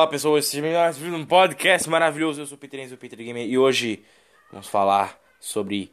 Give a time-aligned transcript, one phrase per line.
[0.00, 2.40] Olá pessoal, sejam bem-vindos a um podcast maravilhoso.
[2.40, 4.02] Eu sou o Peter Enzo, o Peter Gamer, e hoje
[4.50, 5.92] vamos falar sobre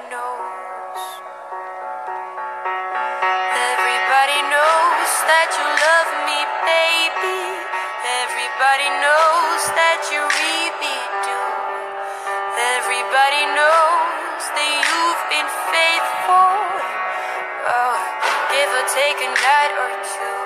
[18.81, 20.41] will take a night or two.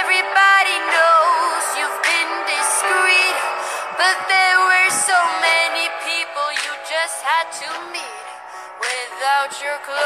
[0.00, 3.36] Everybody knows you've been discreet,
[4.00, 8.28] but there were so many people you just had to meet
[8.80, 10.00] without your clothes.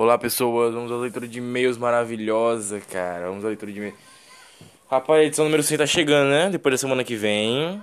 [0.04, 0.74] Olá, pessoas.
[0.74, 3.26] Vamos à leitura de e-mails maravilhosa, cara.
[3.28, 3.96] Vamos à leitura de e-mails.
[4.86, 6.50] Rapaz, a edição número 100 tá chegando, né?
[6.50, 7.82] Depois da semana que vem.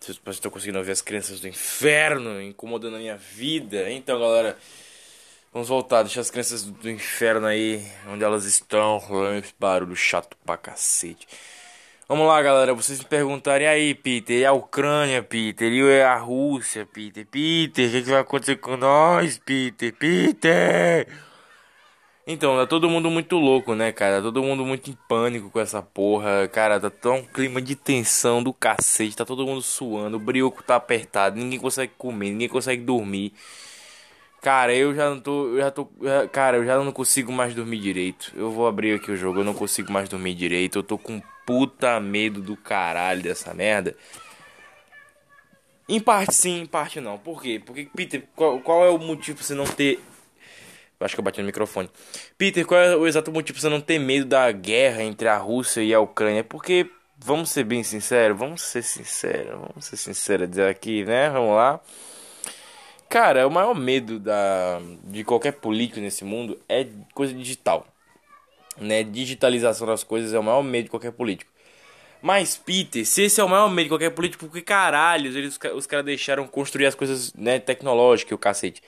[0.00, 3.90] Vocês estão conseguindo ver as crianças do inferno incomodando a minha vida.
[3.90, 4.56] Então, galera,
[5.52, 6.02] vamos voltar.
[6.02, 9.02] Deixar as crianças do inferno aí onde elas estão.
[9.36, 11.28] Esse barulho chato pra cacete.
[12.08, 12.74] Vamos lá, galera.
[12.74, 14.38] Vocês me perguntarem aí, Peter.
[14.40, 15.72] E a Ucrânia, Peter?
[15.72, 17.26] E a Rússia, Peter?
[17.26, 19.92] Peter, o que, que vai acontecer com nós, Peter?
[19.94, 21.08] Peter!
[22.26, 24.22] Então, tá todo mundo muito louco, né, cara?
[24.22, 26.48] Todo mundo muito em pânico com essa porra.
[26.48, 29.16] Cara, tá tão um clima de tensão do cacete.
[29.16, 30.16] Tá todo mundo suando.
[30.16, 31.36] O brioco tá apertado.
[31.36, 32.30] Ninguém consegue comer.
[32.30, 33.32] Ninguém consegue dormir.
[34.40, 35.48] Cara, eu já não tô.
[35.48, 35.88] Eu já tô.
[36.02, 38.32] já- cara, eu já não consigo mais dormir direito.
[38.36, 39.40] Eu vou abrir aqui o jogo.
[39.40, 40.78] Eu não consigo mais dormir direito.
[40.78, 43.96] Eu tô com puta medo do caralho dessa merda.
[45.88, 47.18] Em parte sim, em parte não.
[47.18, 47.60] Por quê?
[47.64, 50.00] Porque, Peter, qual, qual é o motivo pra você não ter.
[50.98, 51.90] Eu acho que eu bati no microfone.
[52.38, 55.36] Peter, qual é o exato motivo pra você não ter medo da guerra entre a
[55.36, 56.42] Rússia e a Ucrânia?
[56.42, 61.28] Porque, vamos ser bem sinceros, vamos ser sinceros, vamos ser sinceros dizer aqui, né?
[61.28, 61.80] Vamos lá.
[63.08, 67.86] Cara, o maior medo da, de qualquer político nesse mundo é coisa digital.
[68.78, 69.02] Né?
[69.02, 71.50] Digitalização das coisas é o maior medo de qualquer político.
[72.20, 75.58] Mas, Peter, se esse é o maior medo de qualquer político, por que caralho eles,
[75.74, 78.82] os caras deixaram construir as coisas né, tecnológicas e o cacete?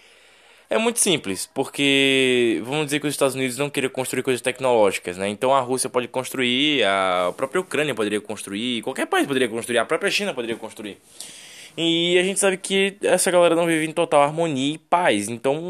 [0.68, 5.16] É muito simples, porque vamos dizer que os Estados Unidos não queriam construir coisas tecnológicas,
[5.16, 5.28] né?
[5.28, 9.84] Então a Rússia pode construir, a própria Ucrânia poderia construir, qualquer país poderia construir, a
[9.84, 10.98] própria China poderia construir.
[11.76, 15.28] E a gente sabe que essa galera não vive em total harmonia e paz.
[15.28, 15.62] Então,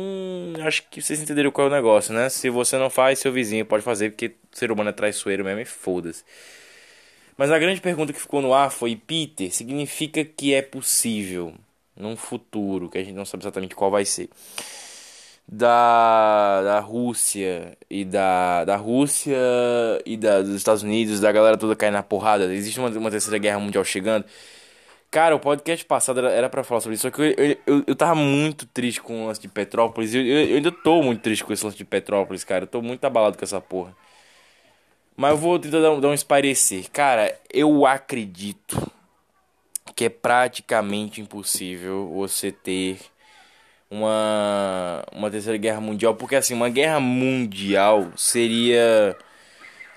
[0.64, 2.28] acho que vocês entenderam qual é o negócio, né?
[2.28, 5.60] Se você não faz, seu vizinho pode fazer, porque o ser humano é traiçoeiro mesmo
[5.60, 6.22] e foda-se.
[7.36, 11.54] Mas a grande pergunta que ficou no ar foi: Peter, significa que é possível,
[11.96, 14.28] num futuro, que a gente não sabe exatamente qual vai ser,
[15.48, 19.36] da, da Rússia e da, da Rússia
[20.04, 22.52] e da, dos Estados Unidos, da galera toda cair na porrada?
[22.54, 24.24] Existe uma, uma terceira guerra mundial chegando?
[25.16, 28.14] Cara, o podcast passado era, pra falar sobre isso, só que eu, eu, eu, tava
[28.14, 30.14] muito triste com o lance de Petrópolis.
[30.14, 32.64] Eu, eu, eu ainda tô muito triste com esse lance de Petrópolis, cara.
[32.64, 33.96] Eu tô muito abalado com essa porra.
[35.16, 36.90] Mas eu vou tentar dar, dar um esparecer.
[36.90, 38.92] Cara, eu acredito
[39.94, 42.98] que é praticamente impossível você ter
[43.90, 46.14] uma, uma terceira guerra mundial.
[46.14, 49.16] Porque, assim, uma guerra mundial seria.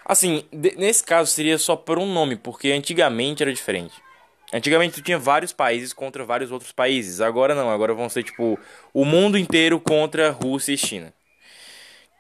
[0.06, 4.02] Assim, nesse caso seria só por um nome, porque antigamente era diferente.
[4.52, 7.22] Antigamente tu tinha vários países contra vários outros países.
[7.22, 8.58] Agora não, agora vão ser tipo
[8.94, 11.14] o mundo inteiro contra Rússia e China.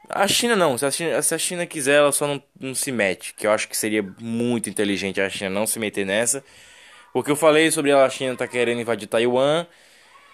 [0.07, 2.91] A China não, se a China, se a China quiser, ela só não, não se
[2.91, 3.33] mete.
[3.33, 6.43] Que eu acho que seria muito inteligente a China não se meter nessa.
[7.13, 9.65] Porque eu falei sobre a China tá querendo invadir Taiwan.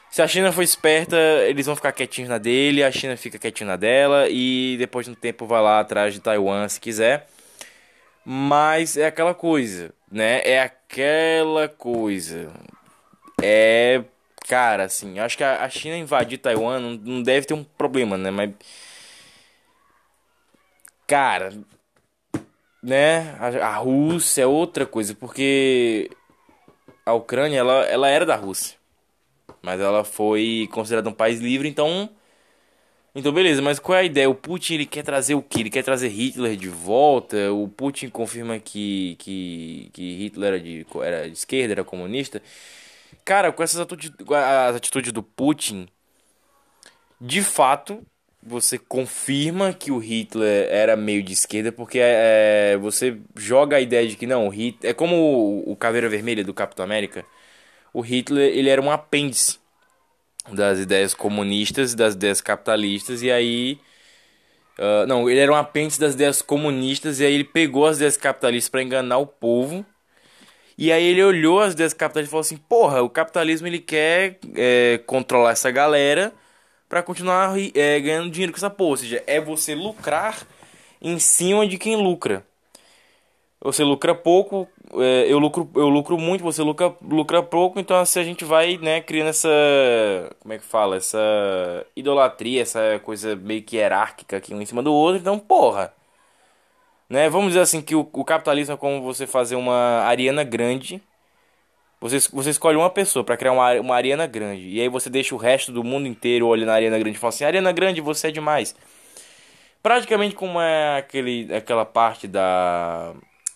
[0.09, 3.67] Se a China for esperta, eles vão ficar quietinhos na dele, a China fica quietinha
[3.67, 7.27] na dela e depois de um tempo vai lá atrás de Taiwan se quiser.
[8.23, 10.41] Mas é aquela coisa, né?
[10.45, 10.61] É
[10.95, 12.49] aquela coisa.
[13.41, 14.03] É.
[14.47, 18.31] Cara, assim, acho que a China invadir Taiwan não, deve ter um problema, né?
[18.31, 18.51] Mas.
[21.07, 21.53] Cara.
[22.81, 23.35] Né?
[23.39, 26.09] A, a Rússia é outra coisa, porque.
[27.05, 28.77] A Ucrânia, ela, ela era da Rússia.
[29.61, 32.09] Mas ela foi considerada um país livre, então.
[33.17, 34.29] Então, beleza, mas qual é a ideia?
[34.29, 35.61] O Putin ele quer trazer o quê?
[35.61, 37.51] Ele quer trazer Hitler de volta?
[37.53, 42.41] O Putin confirma que, que, que Hitler era de, era de esquerda, era comunista?
[43.23, 45.87] Cara, com essas atitudes, as atitudes do Putin,
[47.21, 48.05] de fato,
[48.43, 54.07] você confirma que o Hitler era meio de esquerda, porque é, você joga a ideia
[54.07, 54.91] de que não, o Hitler.
[54.91, 57.25] É como o, o Caveira Vermelha do Capitão América.
[57.93, 59.59] O Hitler ele era um apêndice
[60.51, 63.79] das ideias comunistas, das ideias capitalistas, e aí.
[64.77, 68.17] ah, não, ele era um apêndice das ideias comunistas, e aí ele pegou as ideias
[68.17, 69.85] capitalistas para enganar o povo.
[70.77, 74.39] E aí ele olhou as ideias capitalistas e falou assim: porra, o capitalismo ele quer
[74.55, 76.33] é, controlar essa galera
[76.89, 78.91] para continuar é, ganhando dinheiro com essa porra.
[78.91, 80.45] Ou seja, é você lucrar
[81.01, 82.45] em cima de quem lucra.
[83.65, 88.19] Você lucra pouco, é, eu, lucro, eu lucro muito, você lucra, lucra pouco, então assim
[88.19, 89.49] a gente vai, né, criando essa.
[90.39, 90.97] Como é que fala?
[90.97, 91.17] Essa
[91.95, 95.91] idolatria, essa coisa meio que hierárquica aqui um em cima do outro, então, porra.
[97.09, 97.27] Né?
[97.27, 101.01] Vamos dizer assim que o, o capitalismo é como você fazer uma Ariana Grande.
[101.99, 104.69] Você, você escolhe uma pessoa para criar uma, uma Ariana Grande.
[104.69, 107.29] E aí você deixa o resto do mundo inteiro olhando a Ariana Grande e fala
[107.29, 108.75] assim: Ariana Grande, você é demais.
[109.81, 113.15] Praticamente como é aquele, aquela parte da,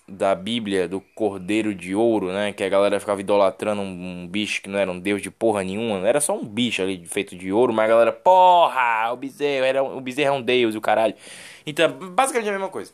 [0.10, 2.51] da Bíblia do Cordeiro de Ouro, né?
[2.51, 5.63] Que a galera ficava idolatrando um, um bicho que não era um deus de porra
[5.63, 6.08] nenhuma.
[6.08, 9.84] Era só um bicho ali feito de ouro, mas a galera, porra, o bezerro, era,
[9.84, 11.13] o bezerro é um deus, o caralho.
[11.66, 12.92] Então, basicamente a mesma coisa.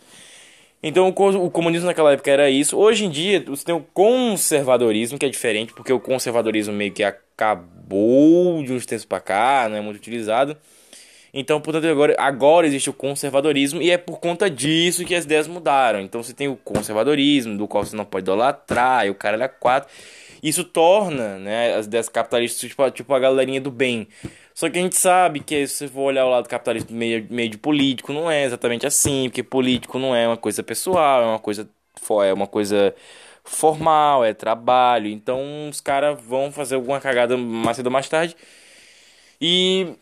[0.88, 2.78] Então o comunismo naquela época era isso.
[2.78, 7.04] Hoje em dia você tem o conservadorismo, que é diferente, porque o conservadorismo meio que
[7.04, 10.56] acabou de uns tempos pra cá, não é muito utilizado.
[11.38, 15.50] Então, portanto, agora, agora existe o conservadorismo e é por conta disso que as ideias
[15.50, 16.00] mudaram.
[16.00, 19.50] Então você tem o conservadorismo, do qual você não pode idolatrar, e o cara era
[19.50, 19.90] quatro.
[20.42, 24.08] Isso torna né, as ideias capitalistas tipo, tipo a galerinha do bem.
[24.54, 27.50] Só que a gente sabe que se você for olhar o lado capitalista meio, meio
[27.50, 31.40] de político, não é exatamente assim, porque político não é uma coisa pessoal, é uma
[31.40, 31.70] coisa,
[32.24, 32.96] é uma coisa
[33.44, 35.08] formal, é trabalho.
[35.08, 38.38] Então os caras vão fazer alguma cagada mais cedo ou mais tarde.
[39.42, 39.96] E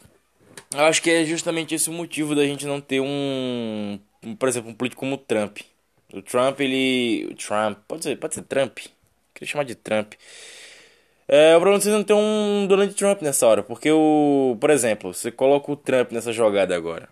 [0.74, 4.50] eu acho que é justamente esse o motivo da gente não ter um, um por
[4.50, 5.60] exemplo, um político como o Trump.
[6.14, 7.28] O Trump, ele.
[7.32, 8.78] O Trump, pode ser, pode ser Trump.
[9.34, 10.14] Queria chamar de Trump.
[11.28, 13.64] É, o problema é que não tem um Donald Trump nessa hora.
[13.64, 14.58] Porque o.
[14.60, 17.10] Por exemplo, você coloca o Trump nessa jogada agora.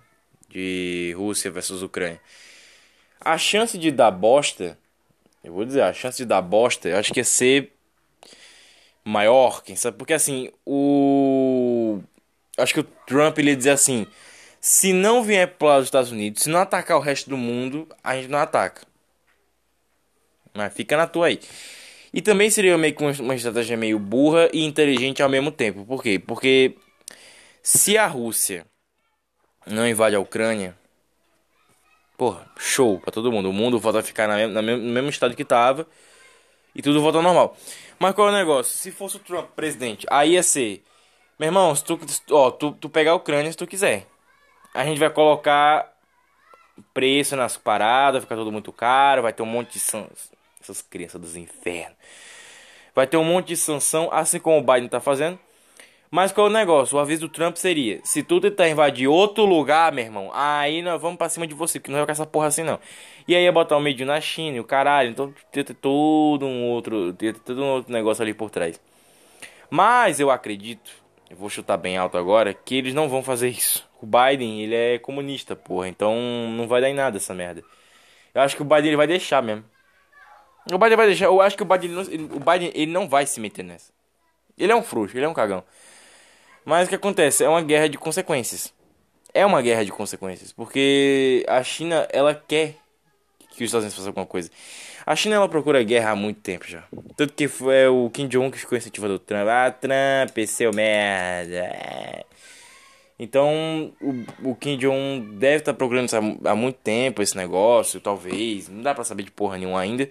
[0.49, 2.19] De Rússia versus Ucrânia.
[3.19, 4.77] A chance de dar bosta.
[5.43, 7.71] Eu vou dizer, a chance de dar bosta, eu acho que ia ser
[9.03, 9.97] maior, quem sabe?
[9.97, 11.99] Porque assim, o
[12.57, 14.07] acho que o Trump ele ia dizer assim:
[14.59, 18.15] se não vier lado dos Estados Unidos, se não atacar o resto do mundo, a
[18.15, 18.83] gente não ataca.
[20.53, 21.39] Mas fica na tua aí.
[22.13, 25.85] E também seria meio que uma estratégia meio burra e inteligente ao mesmo tempo.
[25.85, 26.19] Por quê?
[26.19, 26.75] Porque
[27.63, 28.65] se a Rússia
[29.65, 30.75] não invade a Ucrânia,
[32.17, 33.49] porra, show pra todo mundo.
[33.49, 35.87] O mundo volta a ficar na, na, no mesmo estado que tava
[36.75, 37.57] e tudo volta ao normal.
[37.97, 38.77] Mas qual é o negócio?
[38.77, 40.83] Se fosse o Trump presidente, aí ia ser
[41.41, 44.05] meu irmão, se tu, ó, tu, tu pegar a Ucrânia se tu quiser.
[44.75, 45.91] A gente vai colocar
[46.93, 50.37] preço nas paradas, fica tudo muito caro, vai ter um monte de sanção.
[50.61, 51.97] Essas crianças dos infernos.
[52.93, 55.39] Vai ter um monte de sanção, assim como o Biden tá fazendo.
[56.11, 56.95] Mas qual é o negócio?
[56.95, 61.01] O aviso do Trump seria: se tu tentar invadir outro lugar, meu irmão, aí nós
[61.01, 62.79] vamos pra cima de você, porque não vai com essa porra assim não.
[63.27, 66.69] E aí ia botar o um meio na China o caralho, então tem todo um
[66.69, 68.79] outro, tem todo um outro negócio ali por trás.
[69.71, 71.00] Mas eu acredito
[71.31, 73.89] eu vou chutar bem alto agora, que eles não vão fazer isso.
[74.01, 76.13] O Biden, ele é comunista, porra, então
[76.57, 77.63] não vai dar em nada essa merda.
[78.35, 79.63] Eu acho que o Biden ele vai deixar mesmo.
[80.69, 83.39] O Biden vai deixar, eu acho que o Biden, o Biden ele não vai se
[83.39, 83.93] meter nessa.
[84.57, 85.63] Ele é um frouxo, ele é um cagão.
[86.65, 87.45] Mas o que acontece?
[87.45, 88.73] É uma guerra de consequências.
[89.33, 92.75] É uma guerra de consequências, porque a China, ela quer
[93.51, 94.51] que os Estados Unidos façam alguma coisa.
[95.05, 96.83] A China ela procura guerra há muito tempo já.
[97.15, 99.47] Tanto que foi o Kim Jong que ficou incentivando o Trump.
[99.47, 101.55] Ah, Trump, seu merda.
[101.55, 102.25] É.
[103.19, 108.01] Então, o, o Kim Jong deve estar tá procurando há, há, muito tempo esse negócio,
[108.01, 108.67] talvez.
[108.67, 110.09] Não dá pra saber de porra nenhuma ainda.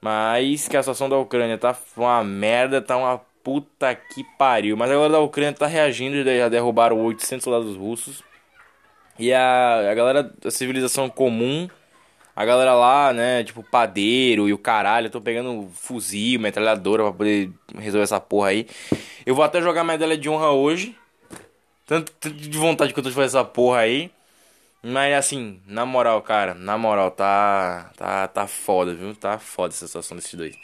[0.00, 4.76] Mas que a situação da Ucrânia tá uma merda, tá uma puta que pariu.
[4.76, 8.22] Mas agora a Ucrânia tá reagindo, já derrubaram 800 soldados russos.
[9.18, 11.68] E a, a galera da civilização comum
[12.38, 17.50] a galera lá, né, tipo padeiro e o caralho, tô pegando fuzil, metralhadora pra poder
[17.76, 18.64] resolver essa porra aí.
[19.26, 20.96] Eu vou até jogar medalha de honra hoje.
[21.84, 24.08] Tanto, tanto de vontade que eu tô de fazer essa porra aí.
[24.80, 27.90] Mas assim, na moral, cara, na moral, tá.
[27.96, 29.16] Tá, tá foda, viu?
[29.16, 30.54] Tá foda essa situação desses dois.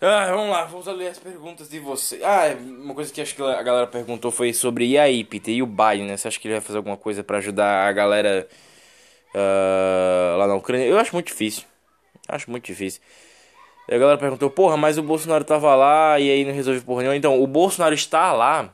[0.00, 2.20] Ah, vamos lá, vamos ler as perguntas de você.
[2.22, 5.64] Ah, uma coisa que acho que a galera perguntou foi sobre e aí, Peter, e
[5.64, 6.16] o Biden, né?
[6.16, 8.46] Você acha que ele vai fazer alguma coisa para ajudar a galera
[9.34, 10.86] uh, lá na Ucrânia.
[10.86, 11.64] Eu acho muito difícil.
[12.28, 13.00] Acho muito difícil.
[13.88, 17.00] E a galera perguntou, porra, mas o Bolsonaro tava lá e aí não resolveu porra
[17.02, 17.16] nenhuma.
[17.16, 18.72] Então, o Bolsonaro está lá.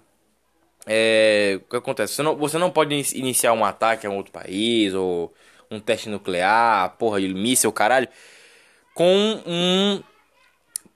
[0.86, 2.14] É, o que acontece?
[2.14, 5.32] Você não, você não pode iniciar um ataque a um outro país ou
[5.70, 8.08] um teste nuclear, porra de míssel, caralho,
[8.94, 10.02] com um,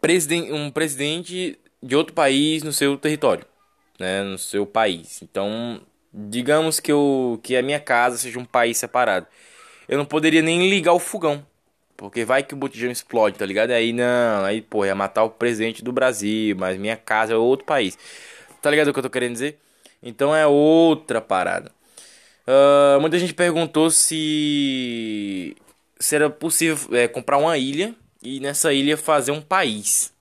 [0.00, 3.44] presiden um presidente de outro país no seu território,
[3.98, 5.22] né, no seu país.
[5.22, 5.80] Então,
[6.12, 9.26] digamos que, eu, que a minha casa seja um país separado
[9.90, 11.44] eu não poderia nem ligar o fogão.
[11.96, 13.72] Porque vai que o botijão explode, tá ligado?
[13.72, 17.66] Aí não, aí, pô, ia matar o presidente do Brasil, mas minha casa é outro
[17.66, 17.98] país.
[18.62, 19.58] Tá ligado o que eu tô querendo dizer?
[20.00, 21.72] Então é outra parada.
[22.46, 25.56] Uh, muita gente perguntou se,
[25.98, 27.92] se era possível é, comprar uma ilha
[28.22, 30.12] e nessa ilha fazer um país.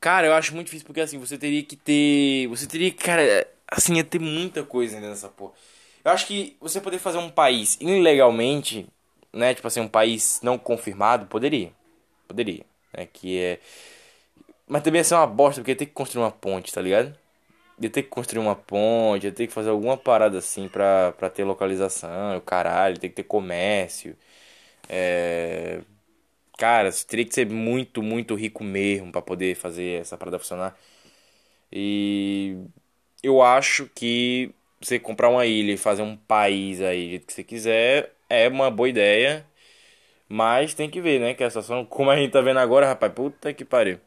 [0.00, 2.46] Cara, eu acho muito difícil porque assim, você teria que ter.
[2.48, 5.54] Você teria que, cara, assim, ia ter muita coisa nessa porra.
[6.04, 8.86] Eu acho que você poder fazer um país ilegalmente,
[9.32, 9.54] né?
[9.54, 11.72] Tipo assim, um país não confirmado, poderia.
[12.28, 12.64] Poderia.
[12.92, 13.08] Né?
[13.12, 13.60] Que é.
[14.66, 17.16] Mas também ia ser uma bosta, porque ia ter que construir uma ponte, tá ligado?
[17.80, 21.30] Ia ter que construir uma ponte, ia ter que fazer alguma parada assim pra, pra
[21.30, 24.16] ter localização, o caralho, tem que ter comércio.
[24.88, 25.82] É...
[26.58, 30.76] Cara, você teria que ser muito, muito rico mesmo pra poder fazer essa parada funcionar.
[31.72, 32.56] E
[33.22, 34.54] eu acho que
[34.84, 38.48] você comprar uma ilha e fazer um país aí do jeito que você quiser é
[38.48, 39.46] uma boa ideia.
[40.28, 41.34] Mas tem que ver, né?
[41.34, 44.00] Que a situação, como a gente tá vendo agora, rapaz, puta que pariu.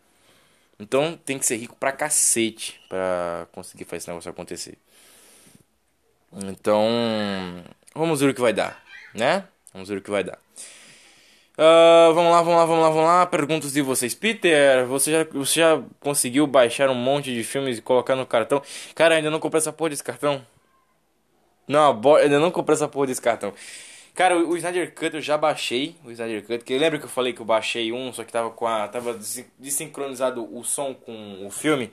[0.80, 4.78] Então tem que ser rico pra cacete pra conseguir fazer esse negócio acontecer.
[6.46, 7.64] Então,
[7.96, 9.46] vamos ver o que vai dar, né?
[9.74, 10.40] Vamos ver o que vai dar.
[11.58, 13.26] Ah, vamos lá, vamos lá, vamos lá, vamos lá.
[13.26, 14.14] Perguntas de vocês.
[14.14, 18.62] Peter, você já, você já conseguiu baixar um monte de filmes e colocar no cartão?
[18.94, 20.46] Cara, ainda não comprei essa porra desse cartão.
[21.68, 23.54] Não, ainda não comprei essa porra desse cartão.
[24.16, 25.96] Cara, o, Snyder Cut eu já baixei.
[26.04, 28.50] O Snyder Cut, que lembra que eu falei que eu baixei um, só que tava
[28.52, 28.88] com a.
[28.88, 31.92] Tava des- desincronizado o som com o filme.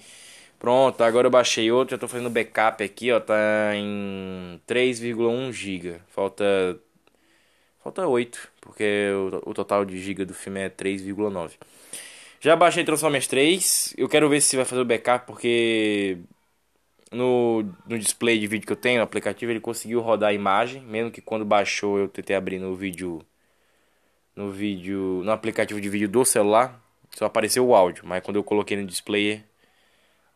[0.59, 3.21] Pronto, agora eu baixei outro, já tô fazendo backup aqui, ó.
[3.21, 6.01] Tá em 3,1 GB.
[6.09, 6.45] Falta.
[7.83, 9.11] Falta 8, porque
[9.45, 11.53] o, o total de giga do filme é 3,9.
[12.41, 13.95] Já baixei Transformers 3.
[13.99, 16.19] Eu quero ver se vai fazer o backup, porque
[17.15, 20.83] no, no display de vídeo que eu tenho, no aplicativo, ele conseguiu rodar a imagem,
[20.83, 23.25] mesmo que quando baixou eu tentei abrir no vídeo
[24.35, 26.81] no vídeo, no aplicativo de vídeo do celular,
[27.17, 29.45] só apareceu o áudio, mas quando eu coloquei no display,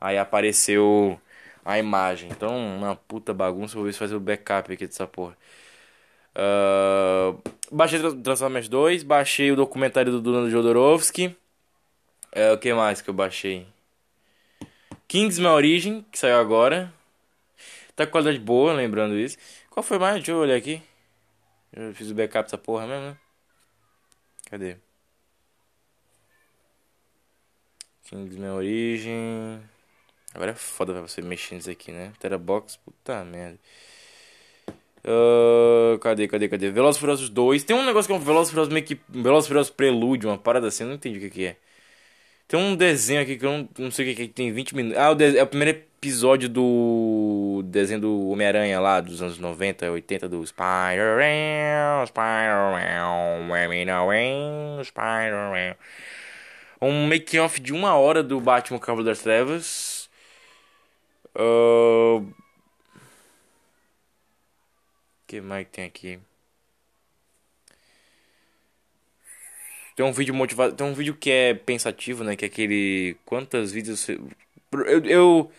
[0.01, 1.21] aí apareceu
[1.65, 2.31] a imagem.
[2.31, 5.37] Então, uma puta bagunça, vou ver se fazer o backup aqui dessa porra.
[6.35, 7.35] Ah,
[7.71, 11.37] baixei Trans- Transformers 2, baixei o documentário do Duran Jodorowsky.
[12.31, 13.67] É, o que mais que eu baixei?
[15.09, 16.93] Kingsman Origin, que saiu agora.
[17.97, 19.39] Tá com qualidade boa, lembrando isso.
[19.71, 20.17] Qual foi mais?
[20.17, 20.83] Deixa eu olhar aqui.
[21.73, 23.17] Eu fiz o backup dessa porra mesmo, né?
[24.51, 24.77] Cadê?
[28.05, 29.61] Kingsman Origin.
[30.35, 32.13] Agora é foda pra você mexer nisso aqui, né?
[32.19, 33.59] Terabox, puta merda.
[35.05, 36.71] Ah, cadê, cadê, cadê?
[36.71, 37.65] Velozes Furiosos 2.
[37.65, 39.01] Tem um negócio que é um Velozes Furiosos meio que...
[39.09, 40.85] Velozes Furiosos Prelúdio, uma parada assim.
[40.85, 41.57] Eu não entendi o que que é.
[42.49, 44.75] Tem um desenho aqui que eu não, não sei o que que é, tem 20
[44.75, 44.99] minutos.
[44.99, 49.91] Ah, o de- é o primeiro episódio do desenho do Homem-Aranha lá, dos anos 90,
[49.91, 53.49] 80, do Spider-Man, Spider-Man,
[54.85, 55.77] Spider-Man.
[56.81, 60.09] Um making-off de uma hora do Batman Cavaleiro das Trevas.
[61.35, 62.23] O
[65.27, 66.19] que mais que tem aqui?
[69.99, 72.37] Tem um vídeo motivado, tem um vídeo que é pensativo, né?
[72.37, 74.17] Que é aquele quantas vidas você...
[74.87, 75.53] eu, eu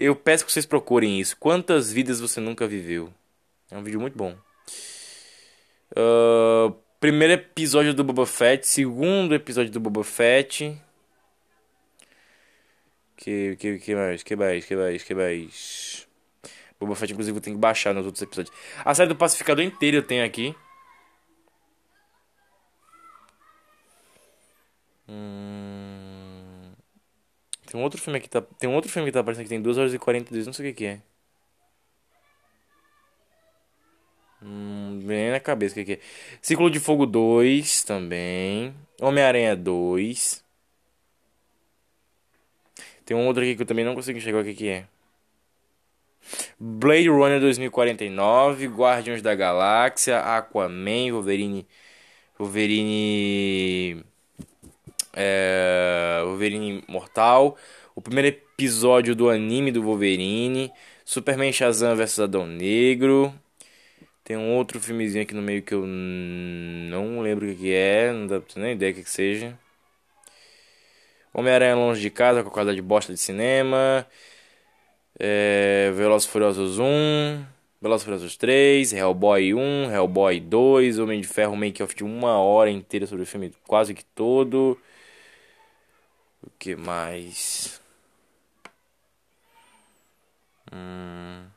[0.00, 1.36] eu peço que vocês procurem isso.
[1.36, 3.12] Quantas vidas você nunca viveu?
[3.70, 4.34] É um vídeo muito bom.
[5.94, 10.80] Ah, primeiro episódio do Boba Fett, segundo episódio do Boba Fett.
[13.18, 14.22] Que que que mais?
[14.22, 14.64] Que mais?
[14.64, 15.02] Que mais?
[15.02, 16.08] Que mais?
[16.80, 18.56] Boba Fett inclusive eu tenho que baixar nos outros episódios.
[18.82, 20.54] A série do Pacificador inteira eu tenho aqui.
[25.08, 26.72] Hum...
[27.66, 28.40] Tem um outro filme aqui tá.
[28.40, 30.70] Tem um outro filme que tá aparecendo que tem 2 horas e 42, não sei
[30.70, 31.00] o que que é.
[34.42, 36.00] Hum, bem na cabeça o que que é.
[36.42, 38.74] Círculo de Fogo 2 também.
[39.00, 40.44] Homem-Aranha 2.
[43.04, 44.86] Tem um outro aqui que eu também não consigo enxergar o que que é.
[46.58, 51.66] Blade Runner 2049, Guardiões da Galáxia, Aquaman, Wolverine.
[52.38, 54.04] Wolverine.
[55.16, 57.56] É, Wolverine Mortal,
[57.94, 60.72] o primeiro episódio do anime do Wolverine,
[61.04, 63.32] Superman Shazam vs Adão Negro.
[64.24, 68.26] Tem um outro filmezinho aqui no meio que eu não lembro o que é, não
[68.26, 69.58] dá pra nem ideia o que que seja.
[71.34, 74.06] Homem-Aranha Longe de Casa com a qualidade de bosta de cinema.
[75.18, 77.44] É, Velozes Furiosos 1,
[77.82, 83.06] Velozes Furiosos 3, Hellboy 1, Hellboy 2, Homem de Ferro make-off de uma hora inteira
[83.06, 84.78] sobre o filme quase que todo.
[86.46, 87.80] O que mais?
[90.70, 91.48] Hum.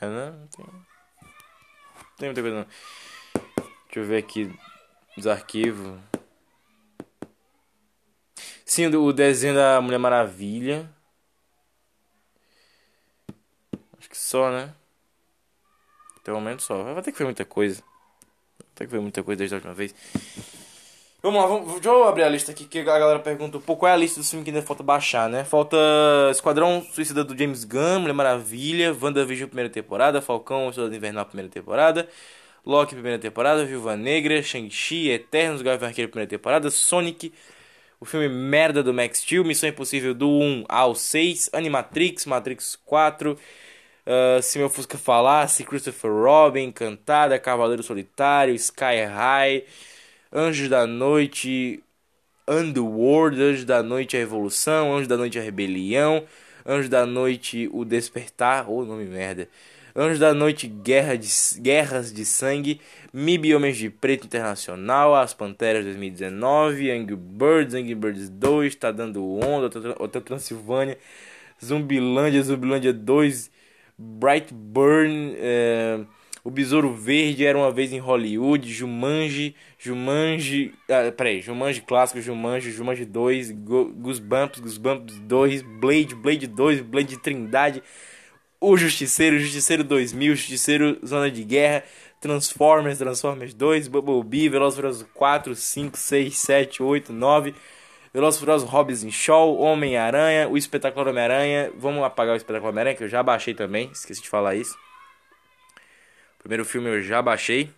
[0.00, 0.30] É, né?
[0.30, 0.66] Não tem...
[0.66, 2.66] não tem muita coisa não.
[3.86, 4.56] Deixa eu ver aqui
[5.16, 5.98] os arquivos.
[8.64, 10.88] Sim, o desenho da Mulher Maravilha.
[13.98, 14.74] Acho que só, né?
[16.22, 16.82] Pelo menos só.
[16.94, 17.82] Vai ter que ver muita coisa.
[18.76, 19.94] Ter que ver muita coisa desde a última vez.
[21.22, 23.60] Vamos lá, vamos, deixa eu abrir a lista aqui que a galera perguntou.
[23.60, 25.42] Pô, qual é a lista do filme que ainda falta baixar, né?
[25.44, 25.76] Falta
[26.30, 32.06] Esquadrão Suicida do James Gunn, Mulher Maravilha, WandaVision primeira temporada, Falcão, Soldado Invernal primeira temporada,
[32.64, 37.32] Loki primeira temporada, Viúva Negra, Shang-Chi, Eternos, Gavião Arqueiro primeira temporada, Sonic,
[37.98, 43.36] o filme merda do Max Steel, Missão Impossível do 1 ao 6, Animatrix, Matrix 4,
[44.06, 49.64] Ah, se meu Fusca falasse, Christopher Robin, Cantada, Cavaleiro Solitário, Sky High,
[50.32, 51.82] Anjos da Noite,
[52.46, 56.24] Underworld, Anjos da Noite a Revolução, Anjos da Noite a Rebelião,
[56.64, 59.48] Anjos da Noite o Despertar, ô nome merda.
[59.96, 62.80] Anjos da Noite Guerra de, Guerras de Sangue,
[63.12, 69.24] MIB Homens de Preto Internacional, As Panteras 2019, Angry Birds, Angry Birds 2, Tá Dando
[69.24, 70.98] Onda, Hotel Transilvânia,
[71.64, 73.50] Zumbilândia, Zumbilândia 2,
[73.98, 76.00] Brightburn, é,
[76.44, 82.70] O Besouro Verde Era Uma Vez em Hollywood, Jumanji, Jumanji, ah, peraí, Jumanji Clássico, Jumanji,
[82.70, 87.82] Jumanji 2, Go- Goosebumps, Goosebumps 2, Blade, Blade 2, Blade Trindade,
[88.60, 91.84] O Justiceiro, Justiceiro 2000, Justiceiro Zona de Guerra,
[92.20, 97.54] Transformers, Transformers 2, Bumblebee, Velozes e Furiosos 4, 5, 6, 7, 8, 9,
[98.16, 103.08] Velozes Furiosos Hobbs Shaw, Homem-Aranha, O Espetacular Homem-Aranha, vamos apagar o Espetacular Homem-Aranha que eu
[103.08, 104.74] já baixei também, esqueci de falar isso.
[106.36, 107.68] O primeiro filme eu já baixei,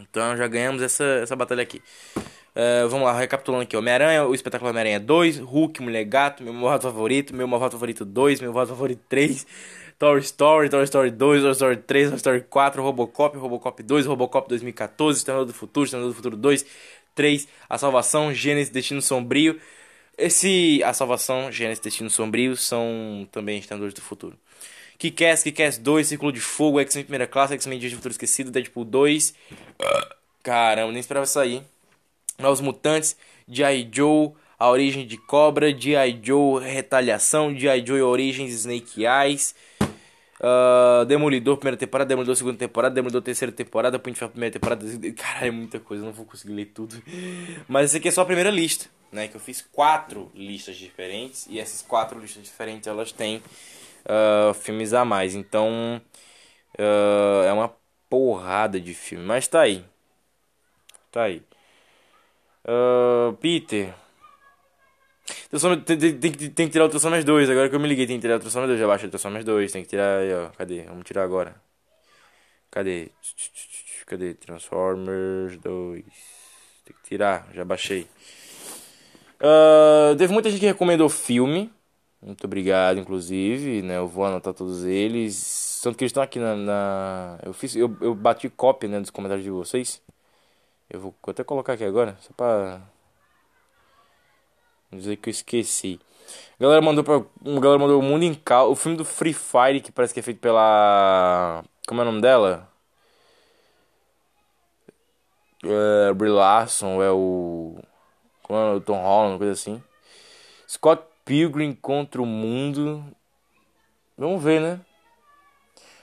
[0.00, 1.82] então já ganhamos essa, essa batalha aqui.
[2.54, 3.76] É, vamos lá, recapitulando aqui.
[3.76, 8.40] Homem-Aranha, o Espetacular Homem-Aranha 2, Hulk, Mulher Gato, meu voto favorito, meu voto favorito 2,
[8.40, 9.46] meu voto favorito 3,
[9.98, 14.48] Toy Story, Toy Story 2, Toy Story 3, Toy Story 4, Robocop, Robocop 2, Robocop
[14.48, 16.66] 2014, Exterminador do Futuro, Exterminador do Futuro 2,
[17.14, 19.60] 3, A Salvação, Gênesis, Destino Sombrio.
[20.16, 24.36] Esse A Salvação, Gênesis, Destino Sombrio são também Exterminadores do Futuro.
[24.98, 28.84] Kick-Ass, Kick-Ass 2, Círculo de Fogo, X-Men Primeira Classe, X-Men Dias de Futuro Esquecido, Deadpool
[28.84, 29.34] 2.
[30.42, 31.62] Caramba, nem esperava sair.
[32.38, 33.16] Novos Mutantes,
[33.48, 33.88] G.I.
[33.92, 36.20] Joe, A Origem de Cobra, G.I.
[36.22, 37.84] Joe Retaliação, G.I.
[37.84, 39.54] Joe Origens Snake Eyes,
[40.42, 44.84] ah, Demolidor primeira temporada, Demolidor segunda temporada, Demolidor terceira temporada, Punho de Ferro primeira temporada.
[45.16, 47.00] Caralho, é muita coisa, não vou conseguir ler tudo.
[47.68, 49.28] Mas esse aqui é só a primeira lista, né?
[49.28, 53.40] Que eu fiz quatro listas diferentes e essas quatro listas diferentes elas têm
[54.04, 55.34] ah, filmes a mais.
[55.34, 56.02] Então
[56.78, 57.72] ah, é uma
[58.10, 59.84] porrada de filme, mas tá aí.
[61.10, 61.42] Tá aí.
[63.40, 64.01] Peter.
[65.84, 67.50] Tem, tem, tem, que- tem que tirar o Transformers 2.
[67.50, 68.80] Agora que eu me liguei, tem que tirar o Transformers 2.
[68.80, 69.70] Já baixei o Transformers 2.
[69.72, 70.48] Tem que tirar aí, ó.
[70.50, 70.82] Cadê?
[70.84, 71.54] Vamos tirar agora.
[72.70, 73.10] Cadê?
[74.06, 74.34] Cadê?
[74.34, 76.04] Transformers 2.
[76.84, 77.48] Tem que tirar.
[77.52, 78.06] Já baixei.
[79.40, 81.70] Ah, teve muita gente que recomendou filme.
[82.22, 83.82] Muito obrigado, inclusive.
[83.82, 83.98] Né?
[83.98, 85.80] Eu vou anotar todos eles.
[85.82, 86.56] Tanto que eles estão aqui na.
[86.56, 90.00] na- Eu, fiz, eu, eu bati cópia né, dos comentários de vocês.
[90.88, 92.16] Eu vou até colocar aqui agora.
[92.20, 92.80] Só pra
[94.92, 95.98] Vou dizer que eu esqueci.
[96.60, 97.16] A galera mandou pra.
[97.16, 98.70] A galera mandou o Mundo em Cal.
[98.70, 101.64] O filme do Free Fire, que parece que é feito pela.
[101.88, 102.68] Como é o nome dela?
[105.64, 107.76] É, Brie Larson, é o.
[108.42, 109.82] Como é o Tom Holland, coisa assim.
[110.68, 113.02] Scott Pilgrim contra o Mundo.
[114.16, 114.80] Vamos ver, né?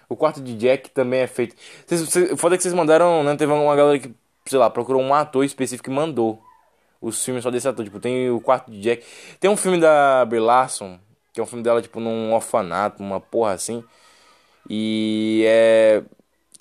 [0.10, 1.56] O quarto de Jack também é feito.
[1.86, 3.36] Vocês, vocês, foda que vocês mandaram, né?
[3.36, 4.12] Teve uma galera que,
[4.48, 6.44] sei lá, procurou um ator específico e mandou
[7.02, 7.84] os filmes só desse ator.
[7.86, 9.06] Tipo, tem o quarto de Jack.
[9.40, 11.00] Tem um filme da Brie Larson,
[11.34, 13.84] que é um filme dela, tipo, num orfanato, uma porra assim.
[14.70, 16.04] E é.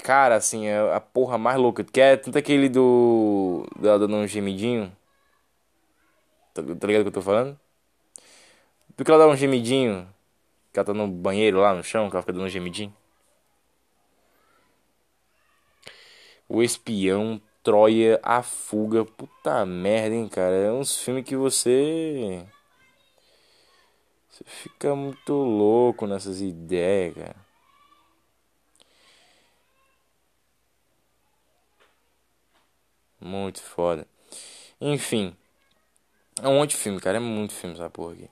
[0.02, 1.84] Cara, assim, é a porra mais louca.
[1.84, 3.66] Que é tanto aquele do.
[3.80, 4.92] Dela dando um gemidinho.
[6.54, 7.58] Tá, tá ligado o que eu tô falando?
[8.96, 10.08] Do que ela dá um gemidinho.
[10.72, 12.94] Que ela tá no banheiro lá no chão, que ela fica dando um gemidinho.
[16.48, 19.04] O Espião, Troia, A Fuga.
[19.04, 20.54] Puta merda, hein, cara.
[20.54, 22.44] É uns filmes que você.
[24.30, 27.36] Você fica muito louco nessas ideias, cara.
[33.20, 34.06] Muito foda.
[34.80, 35.36] Enfim.
[36.42, 37.16] É um monte de filme, cara.
[37.18, 38.30] É muito filme essa porra aqui.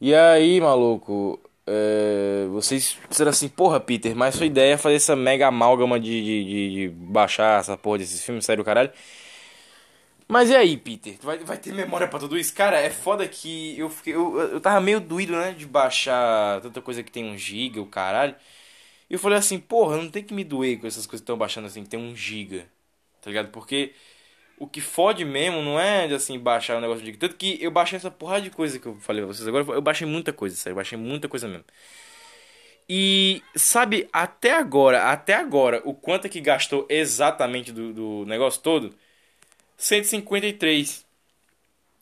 [0.00, 5.16] E aí, maluco, é, vocês disseram assim, porra, Peter, mas sua ideia é fazer essa
[5.16, 8.90] mega amálgama de, de, de- de baixar essa porra desses filmes, sério, caralho.
[10.28, 11.16] Mas e aí, Peter?
[11.22, 12.52] Vai, vai ter memória pra tudo isso?
[12.54, 16.82] Cara, é foda que eu, fiquei, eu, eu tava meio doído, né, de baixar tanta
[16.82, 18.34] coisa que tem um giga, o caralho.
[19.10, 21.38] E eu falei assim, porra, não tem que me doer com essas coisas que estão
[21.38, 22.66] baixando assim, que tem um giga,
[23.22, 23.50] tá ligado?
[23.50, 23.94] Porque
[24.58, 27.96] o que fode mesmo não é assim baixar o negócio de tanto que eu baixei
[27.96, 30.72] essa porrada de coisa que eu falei pra vocês agora, eu baixei muita coisa, sério,
[30.72, 31.64] eu baixei muita coisa mesmo.
[32.88, 38.60] E sabe, até agora, até agora, o quanto é que gastou exatamente do, do negócio
[38.62, 38.94] todo?
[39.76, 41.04] 153.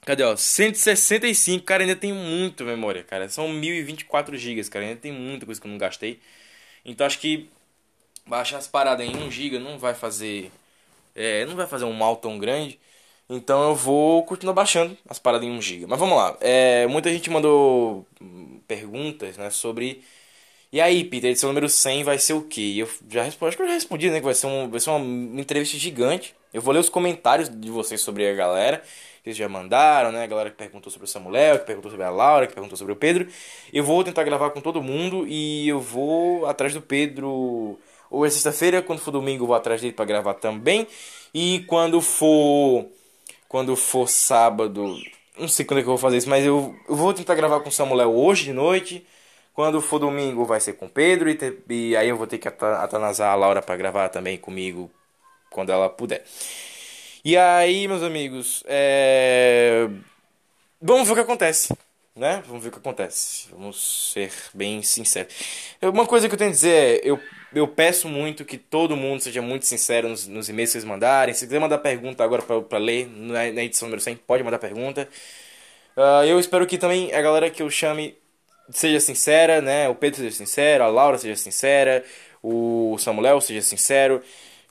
[0.04, 0.36] Cadê, ó?
[0.36, 3.28] 165, cara, ainda tem muita memória, cara.
[3.28, 6.20] São 1024 GB, cara, ainda tem muita coisa que eu não gastei.
[6.84, 7.48] Então acho que
[8.26, 10.50] baixar as paradas em 1 GB não vai fazer
[11.14, 12.78] é, não vai fazer um mal tão grande.
[13.28, 15.86] Então eu vou continuar baixando as paradas em 1 GB.
[15.86, 16.36] Mas vamos lá.
[16.40, 20.02] É, muita gente mandou hum, perguntas né, sobre
[20.72, 22.74] E aí, Peter, edição número 100 vai ser o quê?
[22.78, 24.18] Eu já respondi, acho que eu já respondi, né?
[24.18, 26.34] Que vai ser, um, vai ser uma entrevista gigante.
[26.52, 28.82] Eu vou ler os comentários de vocês sobre a galera.
[29.22, 30.24] Que eles já mandaram, né?
[30.24, 32.92] A galera que perguntou sobre o Samuel, que perguntou sobre a Laura, que perguntou sobre
[32.92, 33.28] o Pedro.
[33.72, 37.78] Eu vou tentar gravar com todo mundo e eu vou atrás do Pedro.
[38.10, 40.86] Ou é sexta-feira, quando for domingo, vou atrás dele pra gravar também.
[41.32, 42.86] E quando for.
[43.48, 44.96] Quando for sábado.
[45.38, 47.60] Não sei quando é que eu vou fazer isso, mas eu, eu vou tentar gravar
[47.60, 49.06] com o Samuel hoje de noite.
[49.52, 52.38] Quando for domingo vai ser com o Pedro e, te- e aí eu vou ter
[52.38, 54.90] que ata- atanasar a Laura pra gravar também comigo
[55.50, 56.24] quando ela puder.
[57.24, 59.88] E aí, meus amigos, é...
[60.80, 61.74] vamos ver o que acontece,
[62.16, 62.42] né?
[62.46, 63.48] Vamos ver o que acontece.
[63.50, 65.34] Vamos ser bem sinceros.
[65.82, 67.18] Uma coisa que eu tenho a dizer é, eu,
[67.54, 71.34] eu peço muito que todo mundo seja muito sincero nos, nos e-mails que vocês mandarem.
[71.34, 75.08] Se quiser mandar pergunta agora pra ler na, na edição número 100, pode mandar pergunta.
[75.96, 78.16] Ah, eu espero que também a galera que eu chame
[78.70, 79.88] seja sincera, né?
[79.88, 82.04] O Pedro seja sincero, a Laura seja sincera,
[82.42, 84.22] o Samuel seja sincero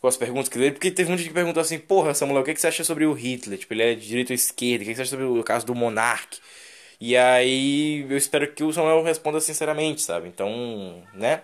[0.01, 2.45] com as perguntas que dele, porque teve um gente que perguntou assim, porra, Samuel, o
[2.45, 3.58] que, que você acha sobre o Hitler?
[3.58, 5.65] Tipo, ele é de direita ou esquerda, o que, que você acha sobre o caso
[5.65, 6.39] do Monark?
[6.99, 10.27] E aí eu espero que o Samuel responda sinceramente, sabe?
[10.27, 11.41] Então, né?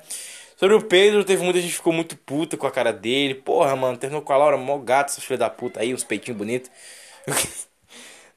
[0.58, 3.36] Sobre o Pedro, teve muita gente que ficou muito puta com a cara dele.
[3.36, 6.38] Porra, mano, terminou com a Laura, mó gato, essa filha da puta aí, uns peitinhos
[6.38, 6.70] bonitos.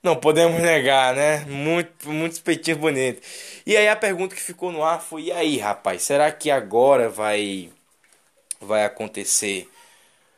[0.02, 1.44] Não podemos negar, né?
[1.46, 3.22] Muito, muitos peitinhos bonitos.
[3.66, 7.08] E aí a pergunta que ficou no ar foi: e aí, rapaz, será que agora
[7.08, 7.70] vai
[8.60, 9.68] vai acontecer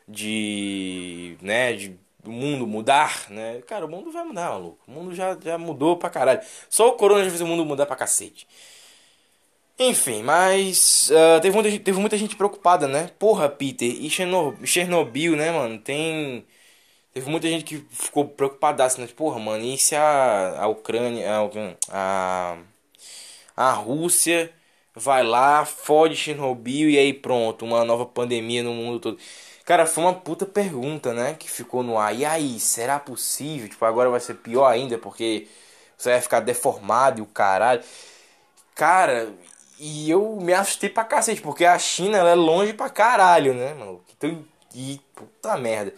[0.09, 3.61] de, né, de o mundo mudar, né?
[3.63, 4.79] Cara, o mundo vai mudar, maluco.
[4.87, 6.41] O mundo já, já mudou pra caralho.
[6.69, 8.47] Só o corona já fez o mundo mudar pra cacete.
[9.79, 13.09] Enfim, mas ah, teve, muita, teve muita gente preocupada, né?
[13.19, 15.79] Porra, Peter, e Cherno- Chernobyl, né, mano?
[15.81, 16.47] Tem.
[17.13, 19.07] Teve muita gente que ficou preocupada, né?
[19.09, 21.29] Tipo, Porra, mano, e se a, a Ucrânia.
[21.91, 22.59] A, a,
[23.57, 24.53] a Rússia
[24.95, 29.19] vai lá, fode Chernobyl e aí pronto, uma nova pandemia no mundo todo.
[29.65, 31.35] Cara, foi uma puta pergunta, né?
[31.39, 32.15] Que ficou no ar.
[32.15, 33.69] E aí, será possível?
[33.69, 35.49] Tipo, agora vai ser pior ainda porque
[35.97, 37.83] você vai ficar deformado e o caralho.
[38.75, 39.33] Cara,
[39.79, 43.75] e eu me assustei pra cacete, porque a China ela é longe pra caralho, né,
[43.75, 44.03] mano?
[44.17, 45.95] Então, e puta merda.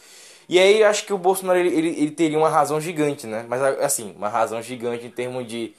[0.48, 3.44] E aí eu acho que o Bolsonaro ele, ele, ele teria uma razão gigante, né?
[3.48, 5.74] Mas assim, uma razão gigante em termos de.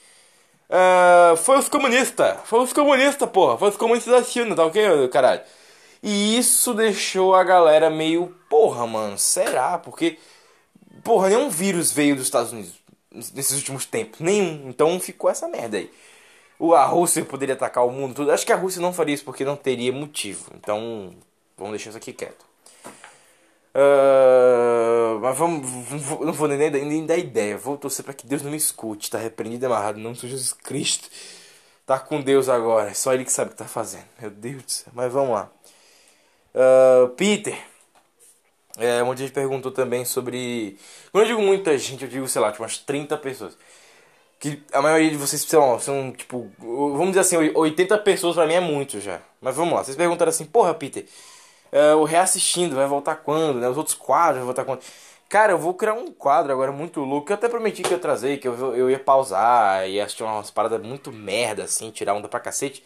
[0.70, 2.38] ah, foi os comunistas!
[2.46, 3.58] Foi os comunistas, porra!
[3.58, 5.42] Foi os comunistas da China, tá ok, caralho?
[6.02, 8.36] E isso deixou a galera meio.
[8.50, 9.78] Porra, mano, será?
[9.78, 10.18] Porque.
[11.04, 12.74] Porra, nenhum vírus veio dos Estados Unidos
[13.34, 14.20] nesses últimos tempos.
[14.20, 14.70] Nenhum.
[14.70, 15.92] Então ficou essa merda aí.
[16.74, 18.32] A Rússia poderia atacar o mundo todo.
[18.32, 20.52] Acho que a Rússia não faria isso porque não teria motivo.
[20.56, 21.14] Então,
[21.56, 22.46] vamos deixar isso aqui quieto.
[23.76, 25.70] Ah, mas vamos,
[26.20, 27.58] não vou nem, nem, dar ideia.
[27.58, 29.10] Vou torcer para que Deus não me escute.
[29.12, 30.00] Tá repreendido e amarrado.
[30.00, 31.10] Em nome de Jesus Cristo.
[31.86, 32.90] Tá com Deus agora.
[32.90, 34.06] É só Ele que sabe o que tá fazendo.
[34.20, 34.92] Meu Deus do céu.
[34.96, 35.52] Mas vamos lá.
[36.58, 37.56] Ah, Peter.
[38.78, 40.78] É, muita gente perguntou também sobre.
[41.12, 43.58] Quando eu digo muita gente, eu digo, sei lá, tipo umas 30 pessoas.
[44.40, 46.52] Que a maioria de vocês, lá, são tipo.
[46.60, 49.22] Vamos dizer assim, 80 pessoas pra mim é muito já.
[49.42, 51.06] Mas vamos lá, vocês perguntaram assim, porra, Peter,
[51.72, 53.70] é, o reassistindo vai voltar quando, né?
[53.70, 54.82] Os outros quadros vão voltar quando.
[55.30, 57.98] Cara, eu vou criar um quadro agora muito louco, que eu até prometi que eu
[57.98, 62.14] ia trazer, que eu, eu ia pausar e assistir umas paradas muito merda, assim, tirar
[62.16, 62.84] onda pra cacete.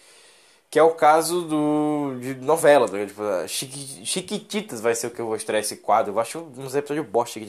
[0.71, 3.09] Que é o caso do de novela, ligado?
[3.09, 6.13] tipo, Chiquititas vai ser o que eu vou estrear esse quadro.
[6.13, 7.41] Eu acho uns episódios bosta.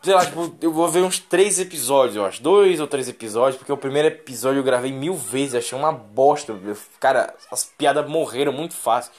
[0.00, 2.40] Sei lá, tipo, eu vou ver uns três episódios, eu acho.
[2.40, 6.56] Dois ou três episódios, porque o primeiro episódio eu gravei mil vezes, achei uma bosta.
[7.00, 9.10] Cara, as piadas morreram muito fácil.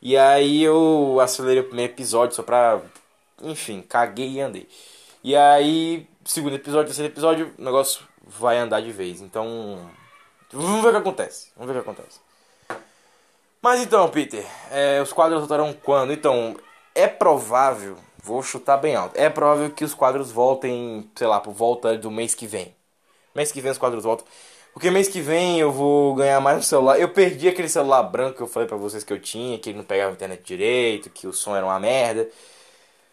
[0.00, 2.80] E aí eu acelerei o primeiro episódio só pra.
[3.42, 4.68] Enfim, caguei e andei.
[5.24, 9.20] E aí, segundo episódio, terceiro episódio, o negócio vai andar de vez.
[9.20, 9.90] Então.
[10.52, 11.48] Vamos ver o que acontece.
[11.56, 12.23] Vamos ver o que acontece.
[13.64, 16.12] Mas então, Peter, é, os quadros voltarão quando?
[16.12, 16.54] Então,
[16.94, 21.54] é provável, vou chutar bem alto, é provável que os quadros voltem, sei lá, por
[21.54, 22.76] volta do mês que vem.
[23.34, 24.26] Mês que vem os quadros voltam.
[24.74, 27.00] Porque mês que vem eu vou ganhar mais um celular.
[27.00, 29.78] Eu perdi aquele celular branco que eu falei pra vocês que eu tinha, que ele
[29.78, 32.28] não pegava a internet direito, que o som era uma merda.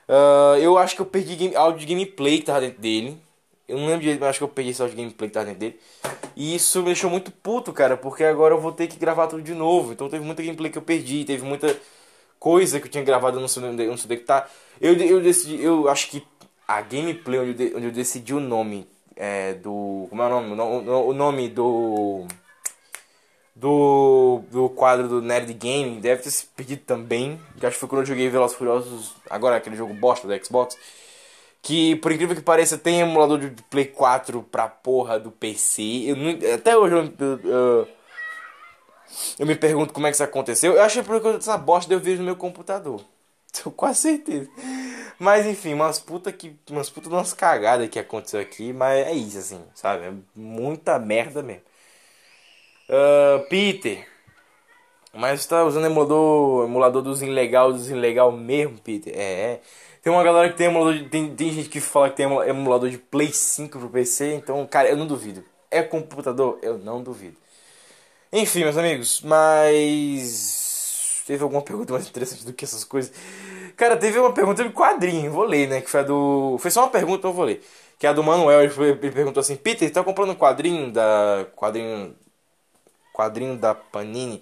[0.05, 3.17] Ah, eu acho que eu perdi game, áudio de gameplay que tava dentro dele.
[3.71, 5.59] Eu não lembro direito, mas acho que eu peguei áudio de gameplay que tava dentro
[5.59, 5.79] dele.
[6.35, 9.41] E isso me deixou muito puto, cara, porque agora eu vou ter que gravar tudo
[9.41, 9.93] de novo.
[9.93, 11.77] Então teve muita gameplay que eu perdi, teve muita
[12.39, 14.47] coisa que eu tinha gravado no não sei onde que tá.
[14.79, 16.23] Eu, eu decidi, eu acho que
[16.67, 20.07] a gameplay onde eu, de- onde eu decidi o nome é, do.
[20.09, 20.51] Como é o nome?
[20.53, 22.25] O no- nome do.
[23.53, 27.39] Do, do quadro do Nerd Game deve ter se perdido também.
[27.59, 30.77] Que acho que foi quando eu joguei Velozes Furiosos, agora aquele jogo bosta do Xbox.
[31.61, 36.13] Que, por incrível que pareça, tem emulador de Play 4 pra porra do PC.
[36.15, 37.87] Não- até hoje eu, eu-
[39.39, 40.73] eu- me pergunto como é que isso aconteceu.
[40.73, 43.03] Eu achei porque essa bosta deu vídeo no meu computador.
[43.51, 44.49] Tenho quase certeza.
[45.19, 46.55] Mas enfim, umas puta que.
[46.69, 48.73] Umas puta de umas cagadas que aconteceu aqui.
[48.73, 50.05] Mas é isso, assim, sabe?
[50.05, 51.61] É muita merda mesmo.
[52.89, 54.05] Ah, Peter.
[55.13, 59.13] Mas tá usando emulador, emulador dos ilegal, dos ilegal mesmo, Peter?
[59.15, 59.61] É, é.
[60.01, 62.43] Tem uma galera que tem emulador de, tem, tem gente que fala que tem emu-
[62.43, 65.43] emulador de Play 5 pro PC, então, cara, eu não duvido.
[65.69, 66.59] É computador?
[66.61, 67.35] Eu não duvido.
[68.31, 71.23] Enfim, meus amigos, mas.
[71.27, 73.13] Teve alguma pergunta mais interessante do que essas coisas?
[73.77, 75.81] Cara, teve uma pergunta de quadrinho, vou ler, né?
[75.81, 76.57] Que foi a do.
[76.59, 77.63] Foi só uma pergunta, eu vou ler.
[77.99, 80.91] Que é a do Manuel, ele, foi- ele perguntou assim: Peter, tá comprando um quadrinho
[80.91, 81.45] da.
[81.55, 82.15] Quadrinho.
[83.13, 84.41] Quadrinho da Panini?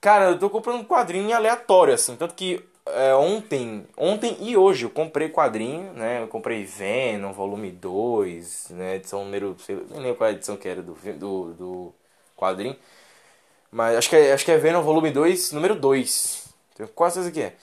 [0.00, 2.16] Cara, eu tô comprando quadrinho aleatório, assim.
[2.16, 3.86] Tanto que é, ontem.
[3.96, 6.22] Ontem e hoje eu comprei quadrinho, né?
[6.22, 8.96] Eu comprei Venom, volume 2, né?
[8.96, 9.56] Edição número.
[9.60, 11.94] Sei, nem lembro qual é edição que era do, do, do
[12.36, 12.76] quadrinho.
[13.70, 16.48] Mas acho que, é, acho que é Venom volume 2, número 2.
[16.76, 17.56] Tenho quase certeza que é.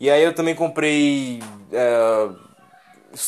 [0.00, 1.40] E aí eu também comprei
[1.72, 2.30] é,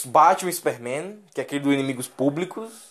[0.07, 2.91] Batman Superman, que é aquele do Inimigos Públicos.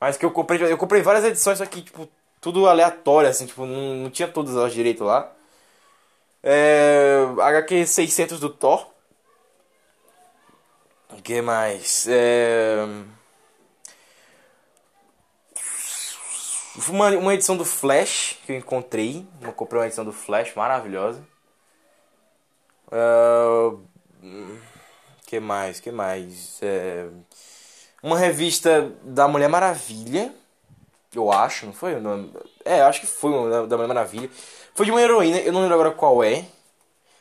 [0.00, 0.62] Mas que eu comprei.
[0.62, 2.08] Eu comprei várias edições, só que, tipo,
[2.40, 5.32] tudo aleatório, assim, tipo, não, não tinha todas elas direito lá.
[6.42, 8.86] É, HQ 600 do Thor.
[11.10, 12.06] O que mais?
[12.08, 12.86] É.
[16.88, 19.26] Uma, uma edição do Flash que eu encontrei.
[19.40, 21.26] Eu comprei uma edição do Flash maravilhosa.
[22.90, 23.76] Ah,
[25.26, 25.80] que mais?
[25.80, 26.58] Que mais?
[26.62, 27.08] É,
[28.02, 30.34] uma revista da Mulher Maravilha.
[31.14, 31.94] Eu acho, não foi?
[31.94, 32.32] o nome?
[32.64, 34.30] É, acho que foi da da Mulher Maravilha.
[34.74, 36.44] Foi de uma heroína, eu não lembro agora qual é.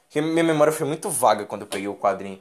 [0.05, 2.39] Porque minha memória foi muito vaga quando eu peguei o quadrinho.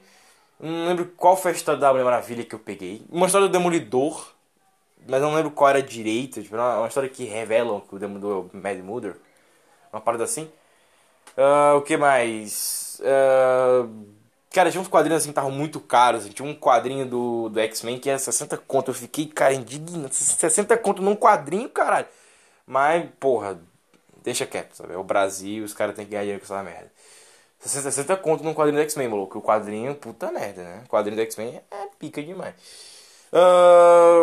[0.60, 3.04] Eu não lembro qual foi a história da Mulher Maravilha que eu peguei.
[3.10, 4.34] Uma história do Demolidor.
[5.08, 6.42] Mas eu não lembro qual era direito.
[6.42, 9.16] Tipo, uma, uma história que revelam que o Demolidor é o Mad Mother.
[9.92, 10.50] Uma parada assim.
[11.36, 13.00] Ah, o que mais?
[13.04, 13.86] Ah,
[14.56, 16.22] cara, tinha uns quadrinhos assim que estavam muito caros.
[16.22, 16.30] assim.
[16.30, 18.90] Tinha um quadrinho do, do X-Men que era 60 conto.
[18.90, 20.14] Eu fiquei, cara, indignado.
[20.14, 22.06] 60 conto num quadrinho, caralho.
[22.66, 23.60] Mas, porra,
[24.22, 24.94] deixa quieto, sabe?
[24.94, 26.90] É o Brasil, os caras têm que ganhar dinheiro com essa merda.
[27.60, 29.38] 60, 60 conto num quadrinho do X-Men, maluco.
[29.38, 30.82] O quadrinho, puta merda, né?
[30.86, 32.54] O quadrinho do X-Men é pica demais.
[33.32, 34.22] Ah,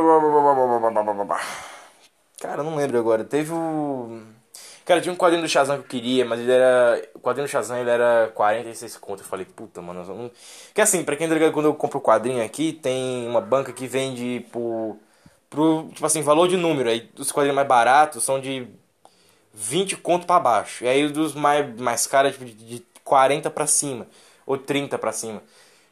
[2.41, 3.23] Cara, não lembro agora.
[3.23, 4.21] Teve o.
[4.85, 7.01] Cara, tinha um quadrinho do Shazam que eu queria, mas ele era.
[7.13, 9.21] O quadrinho do Shazam ele era 46 conto.
[9.21, 10.03] Eu falei, puta, mano.
[10.03, 10.31] não...
[10.73, 13.71] Que assim, pra quem tá ligado, quando eu compro o quadrinho aqui, tem uma banca
[13.71, 14.97] que vende por.
[15.49, 16.89] Pro, tipo assim, valor de número.
[16.89, 18.67] Aí os quadrinhos mais baratos são de
[19.53, 20.83] 20 conto pra baixo.
[20.83, 24.07] E aí os dos mais, mais caros, tipo, de, de 40 pra cima.
[24.45, 25.41] Ou 30 pra cima.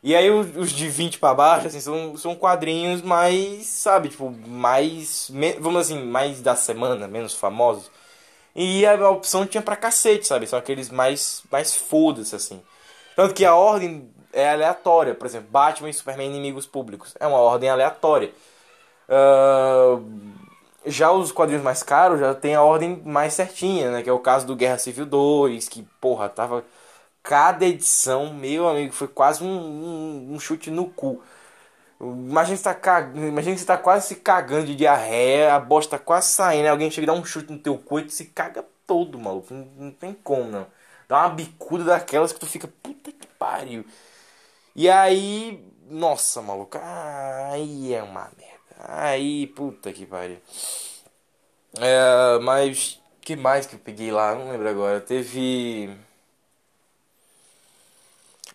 [0.04, 5.32] E aí os, de 20 pra baixo, assim, são, são quadrinhos mais, sabe, tipo, mais,
[5.60, 7.92] vamos assim, mais da semana, menos famosos.
[8.56, 10.48] E a, opção tinha pra cacete, sabe?
[10.48, 12.62] São aqueles mais, mais foda-se, assim.
[13.16, 15.16] Tanto que a ordem é aleatória.
[15.16, 17.16] Por exemplo, Batman e Superman inimigos públicos.
[17.20, 18.32] É uma ordem aleatória.
[19.10, 20.00] Ah,
[20.86, 24.02] já os quadrinhos mais caros já tem a ordem mais certinha, né?
[24.04, 26.64] Que é o caso do Guerra Civil 2, que, porra, tava.
[27.24, 31.22] Cada edição, meu amigo, foi quase um, um, um chute no cu.
[32.02, 33.16] Imagina você, tá cag...
[33.16, 37.04] Imagina você tá quase se cagando de diarreia, a bosta tá quase saindo, alguém chega
[37.04, 39.54] e dá um chute no teu cu e se caga todo, maluco.
[39.54, 40.68] Não, não tem como, não.
[41.08, 43.86] Dá uma bicuda daquelas que tu fica, puta que pariu.
[44.76, 48.52] E aí, nossa, maluco, aí é uma merda.
[48.80, 50.38] Aí, puta que pariu.
[51.80, 54.36] É, mas, que mais que eu peguei lá?
[54.36, 55.00] Não lembro agora.
[55.02, 55.90] Teve.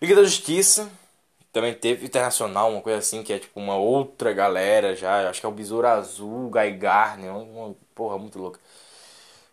[0.01, 0.91] Liga da Justiça.
[1.57, 5.27] Também teve Internacional, uma coisa assim, que é tipo uma outra galera já.
[5.31, 8.61] Acho que é o Besouro Azul, Guy Garner, uma porra muito louca.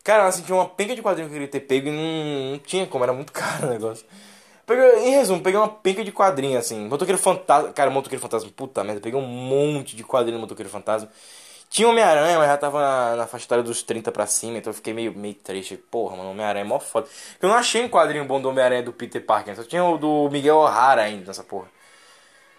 [0.03, 2.59] Cara, assim, tinha uma penca de quadrinho que eu queria ter pego e não, não
[2.59, 4.05] tinha como, era muito caro o negócio.
[4.65, 6.89] Peguei, em resumo, peguei uma penca de quadrinho, assim.
[6.89, 7.71] Motoqueiro Fantasma.
[7.71, 8.99] Cara, Motoqueiro Fantasma, puta merda.
[8.99, 11.09] Peguei um monte de quadrinho no Motoqueiro Fantasma.
[11.69, 14.75] Tinha Homem-Aranha, mas já tava na, na faixa etária dos 30 pra cima, então eu
[14.75, 15.77] fiquei meio, meio triste.
[15.77, 17.07] Porra, mano, Homem-Aranha é mó foda.
[17.41, 20.29] Eu não achei um quadrinho bom do Homem-Aranha do Peter Parker, só tinha o do
[20.29, 21.67] Miguel O'Hara ainda nessa porra.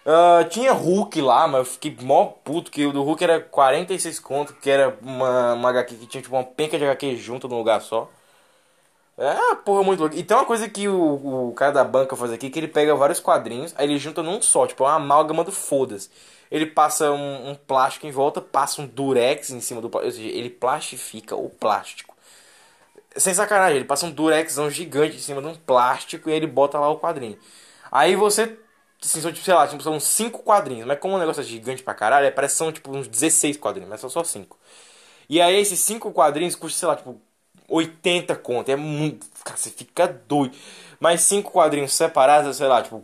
[0.05, 4.19] Ah, tinha Hulk lá, mas eu fiquei mó puto que o do Hulk era 46
[4.19, 7.57] conto, que era uma, uma HQ que tinha tipo uma penca de HQ junto num
[7.57, 8.09] lugar só.
[9.17, 10.15] É, porra, muito louco.
[10.15, 12.93] E tem uma coisa que o, o cara da banca faz aqui, que ele pega
[12.95, 16.09] vários quadrinhos, aí ele junta num só, tipo, é uma amálgama do foda-se.
[16.51, 20.21] Ele passa um, um plástico em volta, passa um durex em cima do plástico, ou
[20.21, 22.13] seja, ele plastifica o plástico.
[23.15, 26.47] Sem sacanagem, ele passa um durexão gigante em cima de um plástico e aí ele
[26.47, 27.37] bota lá o quadrinho.
[27.91, 28.57] Aí você,
[29.03, 31.83] assim, são, tipo, sei lá, tipo, são 5 quadrinhos, mas como o negócio é gigante
[31.83, 34.57] pra caralho, parece que são tipo uns 16 quadrinhos, mas são só 5.
[35.29, 37.21] E aí esses 5 quadrinhos custam, sei lá, tipo,
[37.67, 38.69] 80 conto.
[38.69, 39.27] É muito.
[39.43, 40.55] Cara, você fica doido.
[40.99, 43.03] Mas cinco quadrinhos separados, sei lá, tipo.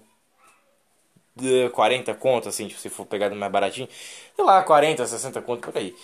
[1.36, 3.88] de 40 conto, assim, tipo, se for pegar mais baratinho.
[4.36, 5.96] Sei lá, 40, 60 conto por aí.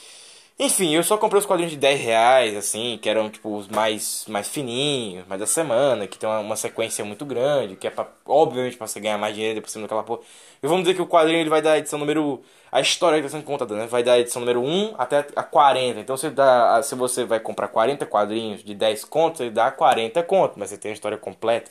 [0.60, 4.26] Enfim, eu só comprei os quadrinhos de 10 reais, assim, que eram, tipo, os mais,
[4.28, 8.08] mais fininhos, mais da semana, que tem uma, uma sequência muito grande, que é, pra,
[8.26, 10.22] obviamente, pra você ganhar mais dinheiro por cima daquela porra.
[10.62, 12.42] E vamos dizer que o quadrinho ele vai dar a edição número...
[12.72, 13.86] A história que está sendo contada, né?
[13.86, 16.00] Vai dar a edição número 1 até a 40.
[16.00, 20.24] Então, se, dá, se você vai comprar 40 quadrinhos de 10 contos, ele dá 40
[20.24, 21.70] contos, mas você tem a história completa.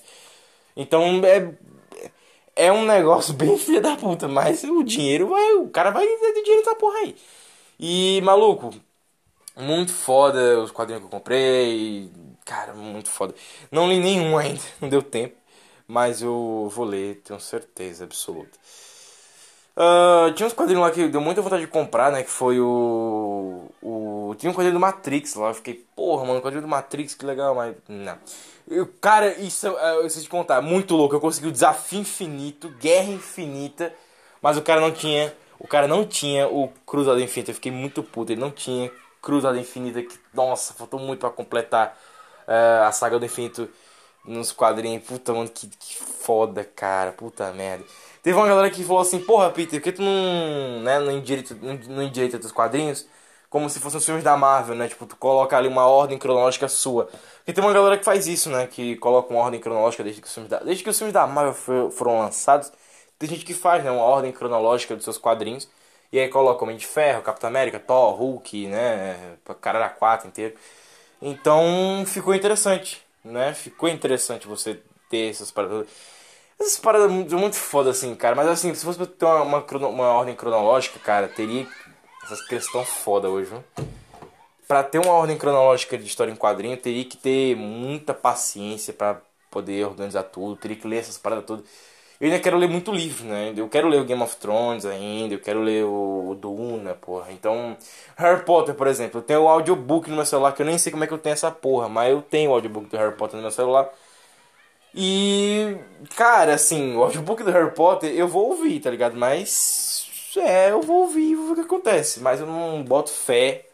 [0.77, 1.53] Então, é...
[2.55, 5.55] É um negócio bem filha da puta, mas o dinheiro vai...
[5.55, 7.17] O cara vai ter dinheiro nessa porra aí.
[7.79, 8.75] E, maluco,
[9.57, 12.11] muito foda os quadrinhos que eu comprei.
[12.45, 13.35] Cara, muito foda.
[13.71, 15.37] Não li nenhum ainda, não deu tempo.
[15.89, 18.59] Mas eu vou ler, tenho certeza absoluta.
[19.77, 22.23] Uh, tinha uns quadrinhos lá que deu muita vontade de comprar, né?
[22.23, 23.71] Que foi o.
[23.83, 25.49] o tinha um quadrinho do Matrix lá.
[25.49, 27.77] Eu fiquei, porra, mano, quadrinho do Matrix, que legal, mas.
[27.87, 28.19] Não.
[28.69, 31.15] Eu, cara, isso eu preciso te contar, muito louco.
[31.15, 33.95] Eu consegui o desafio infinito, guerra infinita,
[34.41, 37.51] mas o cara não tinha o cara não tinha o Cruzado Infinito.
[37.51, 38.33] Eu fiquei muito puto.
[38.33, 38.91] Ele não tinha
[39.23, 40.03] Cruzado Infinito.
[40.03, 41.99] Que, nossa, faltou muito para completar
[42.47, 43.69] uh, a saga do Infinito
[44.25, 45.05] nos quadrinhos.
[45.05, 47.13] Puta, mano, que, que foda, cara.
[47.13, 47.85] Puta merda.
[48.23, 51.57] Teve uma galera que falou assim: Porra, Peter, por que tu não, né, não, endireita,
[51.61, 53.07] não, não endireita dos quadrinhos?
[53.49, 54.89] Como se fossem os filmes da Marvel, né?
[54.89, 57.07] Tipo, tu coloca ali uma ordem cronológica sua.
[57.39, 58.67] Porque tem uma galera que faz isso, né?
[58.67, 61.27] Que coloca uma ordem cronológica desde que os filmes da, desde que os filmes da
[61.27, 62.73] Marvel foram lançados
[63.19, 65.69] tem gente que faz, né, uma ordem cronológica dos seus quadrinhos.
[66.13, 69.37] E aí coloca Homem de Ferro, Capitão América, Thor, Hulk, né?
[69.61, 70.55] Cara da 4 inteiro.
[71.21, 73.55] Então ficou interessante, né?
[73.55, 75.87] Ficou interessante você ter essas paradas.
[76.59, 78.35] Essas paradas muito, muito foda, assim, cara.
[78.35, 81.67] Mas assim, se fosse ter uma, uma, uma ordem cronológica, cara, teria.
[82.25, 83.65] Essas questões foda hoje, viu?
[84.67, 89.21] Pra ter uma ordem cronológica de história em quadrinho, teria que ter muita paciência para
[89.49, 91.65] poder organizar tudo, teria que ler essas paradas todas.
[92.21, 93.53] Eu ainda quero ler muito livro, né?
[93.57, 97.31] Eu quero ler o Game of Thrones ainda, eu quero ler o, o Duna, porra.
[97.33, 97.77] Então,
[98.17, 100.91] Harry Potter, por exemplo, eu tenho o audiobook no meu celular, que eu nem sei
[100.93, 103.37] como é que eu tenho essa porra, mas eu tenho o audiobook do Harry Potter
[103.37, 103.91] no meu celular.
[104.95, 105.77] E,
[106.17, 109.17] cara, assim, o audiobook do Harry Potter eu vou ouvir, tá ligado?
[109.17, 112.21] Mas, é, eu vou ouvir vou ver o que acontece.
[112.21, 113.67] Mas eu não boto fé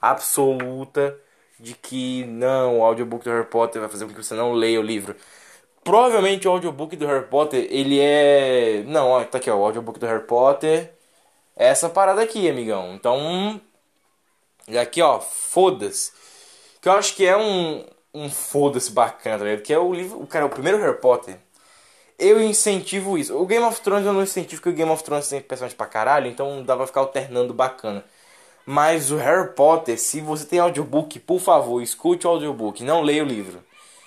[0.00, 1.18] absoluta
[1.58, 4.80] de que, não, o audiobook do Harry Potter vai fazer com que você não leia
[4.80, 5.14] o livro.
[5.82, 8.82] Provavelmente o audiobook do Harry Potter, ele é...
[8.86, 10.92] Não, ó, tá aqui, ó, o audiobook do Harry Potter
[11.56, 12.94] é essa parada aqui, amigão.
[12.94, 13.60] Então,
[14.68, 16.12] e aqui, ó, foda-se.
[16.80, 19.62] Que eu acho que é um, um foda-se bacana, tá ligado?
[19.62, 20.20] Que é o livro...
[20.22, 21.38] O cara, o primeiro Harry Potter.
[22.18, 23.34] Eu incentivo isso.
[23.36, 25.86] O Game of Thrones eu não incentivo, porque o Game of Thrones tem personagens pra
[25.86, 28.04] caralho, então dá pra ficar alternando bacana.
[28.66, 33.24] Mas o Harry Potter, se você tem audiobook, por favor, escute o audiobook, não leia
[33.24, 33.62] o livro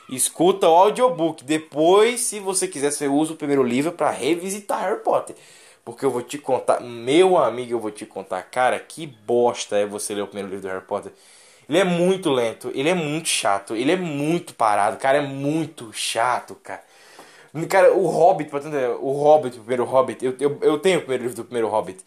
[0.09, 1.43] escuta o audiobook.
[1.43, 5.35] Depois, se você quiser, você usa o primeiro livro para revisitar Harry Potter.
[5.85, 9.85] Porque eu vou te contar, meu amigo, eu vou te contar, cara, que bosta é
[9.85, 11.11] você ler o primeiro livro do Harry Potter.
[11.67, 15.91] Ele é muito lento, ele é muito chato, ele é muito parado, cara, é muito
[15.93, 16.83] chato, cara.
[17.69, 21.01] Cara, o Hobbit, pra entender, o Hobbit, o primeiro Hobbit, eu, eu, eu tenho o
[21.01, 22.03] primeiro livro do primeiro Hobbit.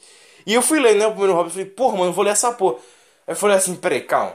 [0.47, 2.53] E eu fui ler, né, o primeiro Hobbit, falei, porra, mano, eu vou ler essa
[2.53, 2.77] porra.
[3.27, 4.35] Aí eu falei assim, peraí, calma,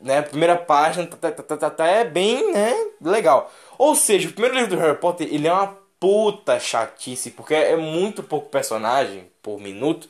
[0.00, 0.22] né?
[0.22, 3.50] Primeira página tá, tá, tá, tá, é bem, né, legal.
[3.78, 7.76] Ou seja, o primeiro livro do Harry Potter, ele é uma puta chatice, porque é
[7.76, 10.08] muito pouco personagem por minuto,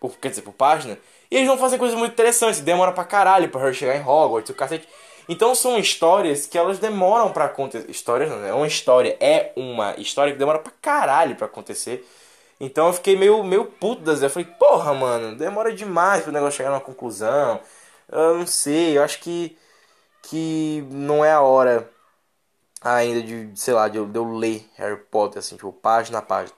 [0.00, 0.98] por, quer dizer, por página.
[1.30, 4.50] E eles não fazem coisas muito interessantes, demora pra caralho pra Harry chegar em Hogwarts,
[4.50, 4.88] o cacete.
[5.28, 7.90] Então são histórias que elas demoram para acontecer.
[7.90, 12.06] Histórias não, é uma história, é uma história que demora pra caralho pra acontecer.
[12.58, 16.56] Então eu fiquei meio, meio puto das Eu falei, porra, mano, demora demais pro negócio
[16.56, 17.60] chegar numa conclusão.
[18.10, 19.56] Eu não sei, eu acho que,
[20.22, 21.90] que não é a hora
[22.80, 26.22] ainda de, sei lá, de eu, de eu ler Harry Potter, assim, tipo, página a
[26.22, 26.56] página.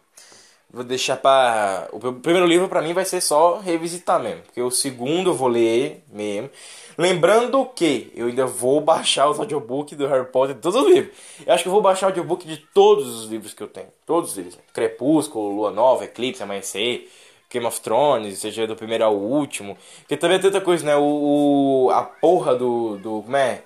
[0.72, 4.42] Vou deixar para O primeiro livro para mim vai ser só revisitar mesmo.
[4.42, 6.48] Porque o segundo eu vou ler mesmo.
[6.96, 11.16] Lembrando que eu ainda vou baixar os audiobooks do Harry Potter, todos os livros.
[11.44, 13.88] Eu acho que eu vou baixar o audiobook de todos os livros que eu tenho.
[14.06, 14.56] Todos eles.
[14.72, 17.10] Crepúsculo, Lua Nova, Eclipse, Amanhecer.
[17.50, 19.76] Game of Thrones, seja do primeiro ao último.
[20.00, 20.96] Porque também tem outra coisa, né?
[20.96, 22.96] O, o a porra do.
[22.98, 23.62] do como é?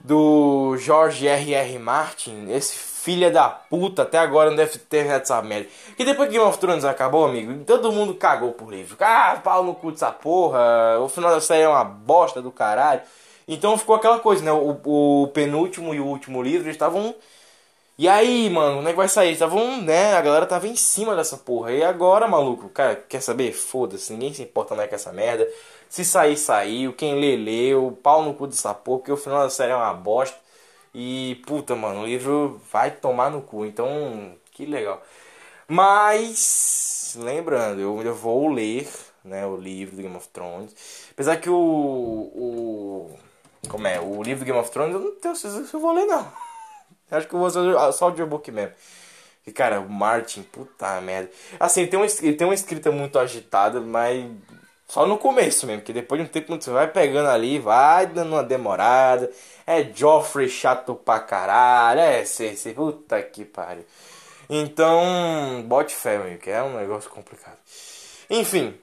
[0.00, 1.78] Do George R.R.
[1.78, 5.68] Martin, esse filho da puta, até agora não deve ter essa merda.
[5.96, 8.96] Que depois que Game of Thrones acabou, amigo, todo mundo cagou por livro.
[9.00, 13.00] Ah, pau no cu dessa porra, o final da série é uma bosta do caralho.
[13.48, 14.52] Então ficou aquela coisa, né?
[14.52, 17.14] O, o penúltimo e o último livro estavam
[17.98, 19.32] E aí, mano, como é que vai sair?
[19.32, 20.14] Estavam, né?
[20.14, 21.72] A galera tava em cima dessa porra.
[21.72, 23.52] E agora, maluco, cara, quer saber?
[23.52, 25.48] Foda-se, ninguém se importa mais com essa merda.
[25.88, 26.92] Se sair, saiu.
[26.92, 27.98] Quem lê, leu.
[28.02, 30.36] Pau no cu dessa porra, porque o final da série é uma bosta.
[30.94, 33.64] E, puta, mano, o livro vai tomar no cu.
[33.64, 35.02] Então, que legal.
[35.68, 38.88] Mas, lembrando, eu ainda vou ler,
[39.24, 40.74] né, o livro do Game of Thrones.
[41.12, 41.56] Apesar que o.
[41.56, 43.18] o
[43.68, 44.00] como é?
[44.00, 46.45] O livro do Game of Thrones, eu não tenho certeza se eu vou ler, não.
[47.10, 48.72] Acho que eu vou fazer só o audiobook mesmo.
[49.46, 51.30] E, cara, o Martin, puta merda.
[51.60, 54.26] Assim, ele tem, uma, ele tem uma escrita muito agitada, mas
[54.88, 55.82] só no começo mesmo.
[55.82, 59.30] Porque depois de um tempo você vai pegando ali, vai dando uma demorada.
[59.64, 62.00] É Joffrey chato pra caralho.
[62.00, 63.84] É Cersei, puta que pariu.
[64.48, 67.58] Então, bote fé, meu, que é um negócio complicado.
[68.28, 68.74] Enfim,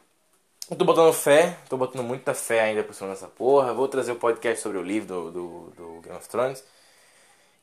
[0.71, 3.73] eu tô botando fé, tô botando muita fé ainda por cima dessa porra.
[3.73, 6.63] Vou trazer o um podcast sobre o livro do, do, do Game of Thrones.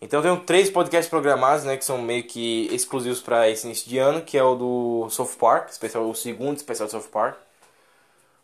[0.01, 3.88] Então eu tenho três podcasts programados, né, que são meio que exclusivos para esse início
[3.88, 7.36] de ano, que é o do South Park, especial, o segundo especial do South Park.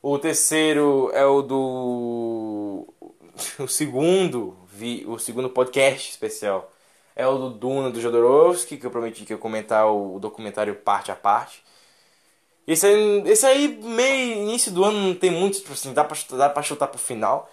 [0.02, 2.86] O terceiro é o do
[3.58, 6.70] o segundo, vi, o segundo podcast especial
[7.16, 11.10] é o do Duna do Jodorowsky, que eu prometi que eu comentar o documentário parte
[11.10, 11.64] a parte.
[12.66, 16.16] Esse aí, esse aí meio início do ano não tem muito, tipo assim, dá pra,
[16.36, 17.50] dá pra chutar pro final.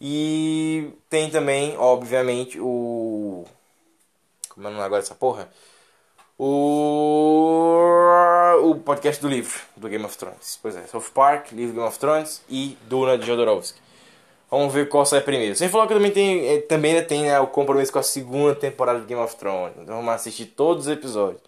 [0.00, 3.44] E tem também, obviamente, o.
[4.48, 5.48] Como é o nome agora dessa porra?
[6.38, 7.64] O.
[8.62, 10.58] O podcast do livro, do Game of Thrones.
[10.60, 13.80] Pois é, South Park, livro Game of Thrones e Duna de Jodorowsky.
[14.50, 15.54] Vamos ver qual sai primeiro.
[15.54, 19.00] Sem falar que também tem, eh, também tem né, o compromisso com a segunda temporada
[19.00, 19.76] de Game of Thrones.
[19.78, 21.42] Então vamos assistir todos os episódios.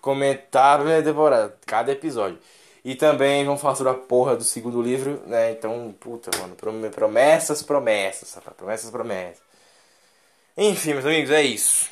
[0.00, 2.38] Comentar a primeira temporada, cada episódio.
[2.84, 5.52] E também vamos falar sobre a porra do segundo livro, né?
[5.52, 6.56] Então, puta, mano,
[6.90, 9.42] promessas, promessas, rapaz, promessas, promessas.
[10.56, 11.90] Enfim, meus amigos, é isso.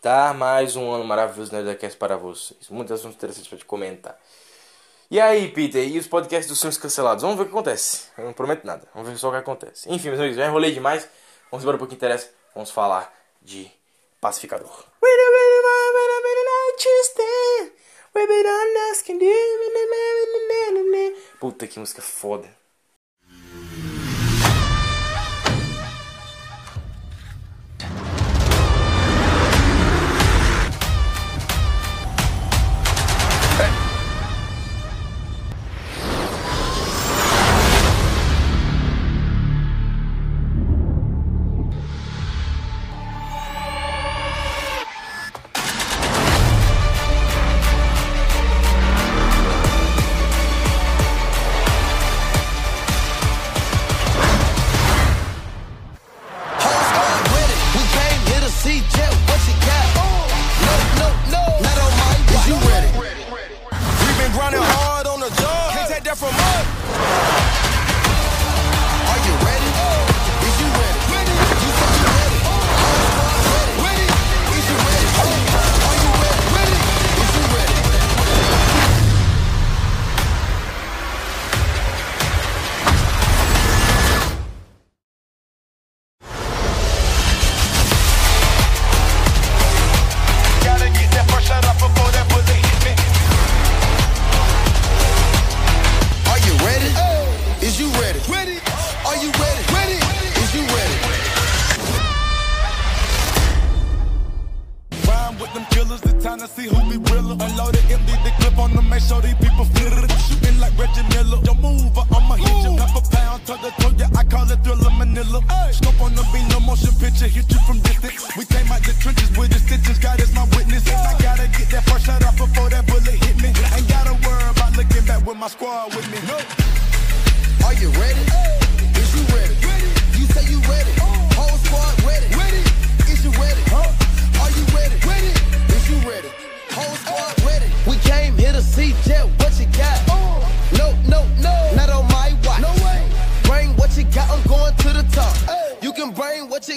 [0.00, 0.32] Tá?
[0.34, 2.68] Mais um ano maravilhoso na Nerdcast para vocês.
[2.70, 4.18] Muitas assuntos interessantes para te comentar.
[5.10, 7.22] E aí, Peter, e os podcasts dos seus cancelados?
[7.22, 8.08] Vamos ver o que acontece.
[8.18, 8.86] Eu não prometo nada.
[8.94, 9.90] Vamos ver só o que acontece.
[9.90, 11.08] Enfim, meus amigos, já enrolei demais.
[11.50, 12.30] Vamos embora pro que interessa.
[12.54, 13.70] Vamos falar de
[14.20, 14.84] pacificador.
[21.40, 22.57] Puta que música foda.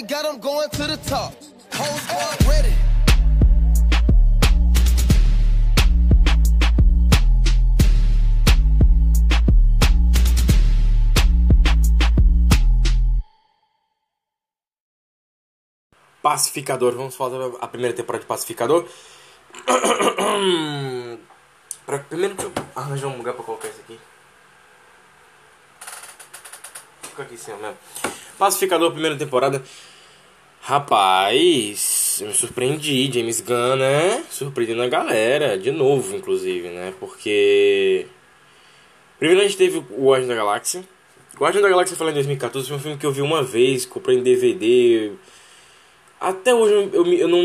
[0.06, 0.40] Got.
[0.40, 1.34] Going to the top.
[1.72, 2.74] Whole squad ready.
[16.22, 16.94] Pacificador.
[16.94, 18.86] Vamos falar a primeira temporada de Pacificador.
[22.08, 24.00] primeiro que eu arranjar um lugar pra colocar isso aqui.
[27.02, 27.76] Fica aqui em cima mesmo.
[28.38, 29.62] Pacificador, primeira temporada.
[30.64, 32.20] Rapaz.
[32.20, 34.24] eu me surpreendi, James Gunn, né?
[34.30, 36.94] Surpreendendo a galera, de novo, inclusive, né?
[37.00, 38.06] Porque.
[39.18, 40.84] Primeiro a gente teve o Guardião da Galáxia.
[41.36, 44.16] Guardião da Galáxia falei em 2014, foi um filme que eu vi uma vez, comprei
[44.16, 45.10] em DVD.
[46.20, 47.42] Até hoje eu, eu, eu não,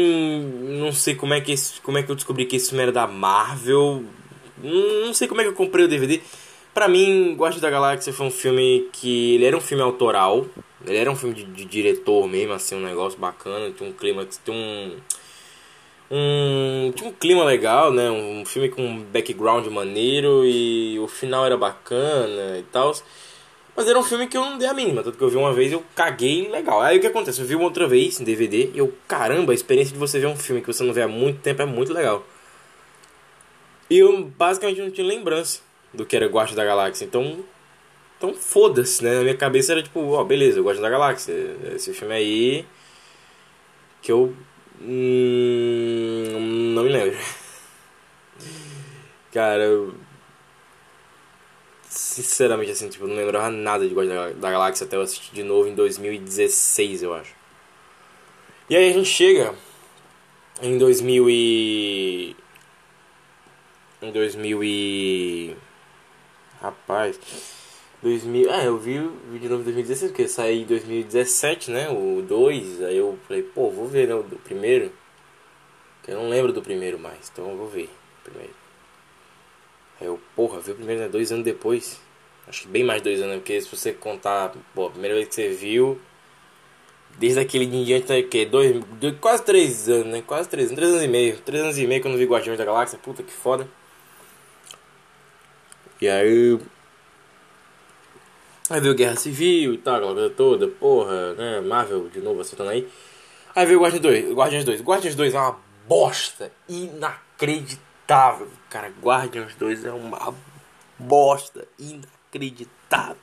[0.82, 2.92] não sei como é, que esse, como é que eu descobri que esse filme era
[2.92, 4.04] da Marvel.
[4.62, 6.22] Não, sei como é que eu comprei o DVD.
[6.72, 9.34] Pra mim, Guardiões da Galáxia foi um filme que.
[9.34, 10.46] Ele era um filme autoral.
[10.86, 13.72] Ele era um filme de, de diretor mesmo, assim, um negócio bacana.
[13.72, 14.28] Tinha um clima.
[14.44, 14.98] Tinha um.
[16.10, 18.10] Um, tinha um clima legal, né?
[18.10, 22.94] Um filme com um background maneiro e o final era bacana e tal.
[23.76, 25.54] Mas era um filme que eu não dei a mínima, tanto que eu vi uma
[25.54, 26.82] vez eu caguei legal.
[26.82, 27.40] Aí o que acontece?
[27.42, 30.26] Eu vi uma outra vez em DVD e eu, caramba, a experiência de você ver
[30.26, 32.26] um filme que você não vê há muito tempo é muito legal.
[33.90, 35.62] E eu basicamente não tinha lembrança
[35.94, 37.44] do que era Guardiões da Galáxia, então.
[38.18, 39.16] Então foda-se, né?
[39.16, 41.34] Na minha cabeça era tipo, ó, beleza, eu gosto da Galáxia.
[41.76, 42.66] Esse filme aí.
[44.02, 44.36] Que eu.
[44.82, 47.18] Hum, não me lembro.
[49.32, 49.94] Cara, eu.
[51.90, 55.68] Sinceramente, assim, tipo, não lembrava nada de Guardiões da Galáxia até eu assistir de novo
[55.70, 57.36] em 2016, eu acho.
[58.70, 59.56] E aí a gente chega
[60.62, 62.36] em 2000 e...
[64.02, 65.56] Em 2000 e...
[66.62, 67.57] Rapaz...
[68.02, 68.52] 2000...
[68.52, 69.00] Ah, eu vi,
[69.32, 71.90] vi de novo em 2016, porque saí em 2017, né?
[71.90, 74.16] O 2, aí eu falei, pô, vou ver, né?
[74.16, 74.92] O primeiro.
[76.04, 77.90] Que eu não lembro do primeiro mais, então eu vou ver
[78.22, 78.54] o primeiro.
[80.00, 81.10] Aí eu, porra, vi o primeiro, né?
[81.10, 82.00] Dois anos depois.
[82.48, 83.38] Acho que bem mais dois anos, né?
[83.40, 86.00] Porque se você contar, pô, a primeira vez que você viu,
[87.18, 88.22] desde aquele dia em diante, né?
[88.22, 90.24] Que dois, dois, quase três anos, né?
[90.26, 91.38] Quase três anos, três anos e meio.
[91.42, 93.68] Três anos e meio que eu não vi Guardiões da Galáxia, puta que foda.
[96.00, 96.60] E aí.
[98.70, 101.62] Aí veio Guerra Civil e tal, aquela coisa toda, porra, né?
[101.62, 102.88] Marvel de novo acertando aí.
[103.56, 104.82] Aí veio Guardiões 2, Guardiões 2.
[104.82, 108.50] Guardiões 2 é uma bosta inacreditável.
[108.70, 110.34] Cara, Guardiões 2 é uma
[111.00, 113.18] bosta inacreditável.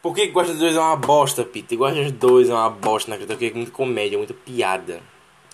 [0.00, 1.76] Por que Guardiões 2 é uma bosta, Peter?
[1.76, 5.02] Guardiões 2 é uma bosta inacreditável, porque é muita comédia, é muita piada.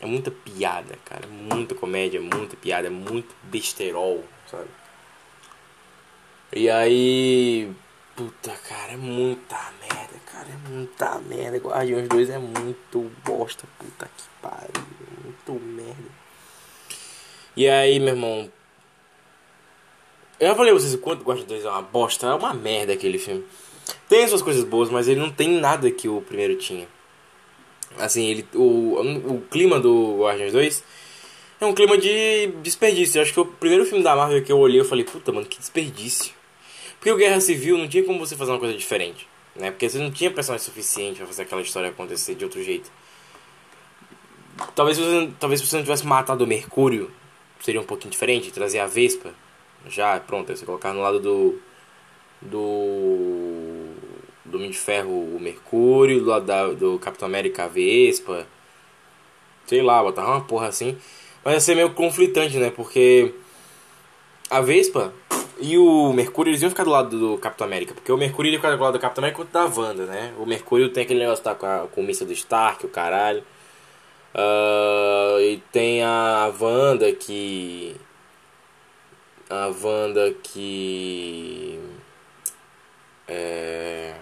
[0.01, 1.26] É muita piada, cara.
[1.26, 4.68] Muita comédia, muita piada, é muito besterol, sabe?
[6.53, 7.70] E aí.
[8.23, 10.47] Puta, cara, é muita merda, cara.
[10.49, 11.57] É muita merda.
[11.59, 13.64] Guardiões 2 é muito bosta.
[13.81, 14.87] Puta que pariu.
[15.25, 16.11] Muito merda.
[17.57, 18.49] E aí, meu irmão.
[20.39, 22.29] Eu já falei pra vocês o quanto Guardiões 2 é uma bosta.
[22.29, 23.45] É uma merda aquele filme.
[24.09, 26.87] Tem suas coisas boas, mas ele não tem nada que o primeiro tinha.
[27.99, 28.47] Assim, ele.
[28.55, 29.01] O,
[29.35, 30.85] o clima do Guardiões 2
[31.61, 33.18] é um clima de desperdício.
[33.18, 35.47] Eu acho que o primeiro filme da Marvel que eu olhei e falei, puta, mano,
[35.47, 36.41] que desperdício.
[37.03, 39.26] Porque o Guerra Civil não tinha como você fazer uma coisa diferente.
[39.57, 39.72] Né?
[39.72, 42.92] Porque você não tinha personagem suficiente pra fazer aquela história acontecer de outro jeito.
[44.72, 47.11] Talvez você, talvez você não tivesse matado o Mercúrio,
[47.61, 48.53] seria um pouquinho diferente.
[48.53, 49.34] Trazer a Vespa,
[49.88, 51.59] já pronto, você colocar no lado do.
[52.40, 53.88] Do.
[54.44, 58.46] Do Homem de Ferro o Mercúrio, do lado da, do Capitão América a Vespa.
[59.66, 60.96] Sei lá, botar uma porra assim.
[61.44, 62.70] Mas ia ser meio conflitante, né?
[62.70, 63.34] Porque.
[64.48, 65.12] A Vespa
[65.63, 67.95] e o Mercúrio eles iam ficar do lado do Capitão América.
[67.95, 70.35] Porque o Mercúrio ele fica do lado do Capitão América quanto da Wanda, né?
[70.39, 73.45] O Mercúrio tem aquele negócio tá com, a, com o míssil do Stark, o caralho.
[74.35, 77.97] Ah, e tem a Wanda que.
[79.49, 81.79] A Wanda que.
[83.29, 84.17] É.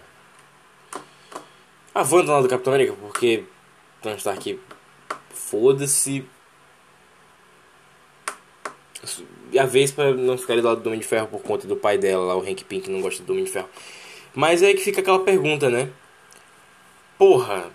[1.95, 3.45] A Wanda lá do Capitão América, porque.
[4.03, 4.61] Tony Stark.
[5.30, 6.24] Foda-se.
[9.59, 12.24] A Vespa não ficaria do lado do Homem de Ferro por conta do pai dela,
[12.26, 13.68] lá, o Hank que não gosta do Homem de Ferro.
[14.34, 15.90] Mas é aí que fica aquela pergunta, né?
[17.18, 17.70] Porra,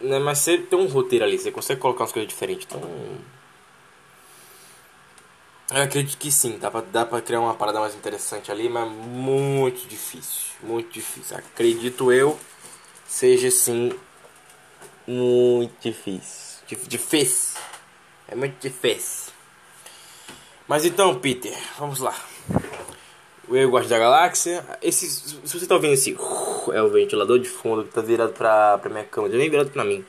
[0.00, 0.18] né?
[0.18, 2.66] Mas você tem um roteiro ali, você consegue colocar umas coisas diferentes.
[2.70, 2.80] Então.
[5.70, 8.90] Eu acredito que sim, dá pra, dá pra criar uma parada mais interessante ali, mas
[8.90, 10.52] muito difícil.
[10.62, 11.36] Muito difícil.
[11.36, 12.38] Acredito eu,
[13.06, 13.92] seja sim.
[15.06, 16.58] Muito difícil.
[16.66, 17.58] Dif- Difícil.
[18.28, 19.27] É muito difícil.
[20.68, 22.14] Mas então, Peter, vamos lá.
[23.50, 24.62] Eu gosto da galáxia.
[24.82, 26.14] Esse, se você tá ouvindo esse,
[26.74, 29.30] é o ventilador de fundo que tá virado pra, pra minha cama.
[29.30, 30.04] Já nem virado pra mim.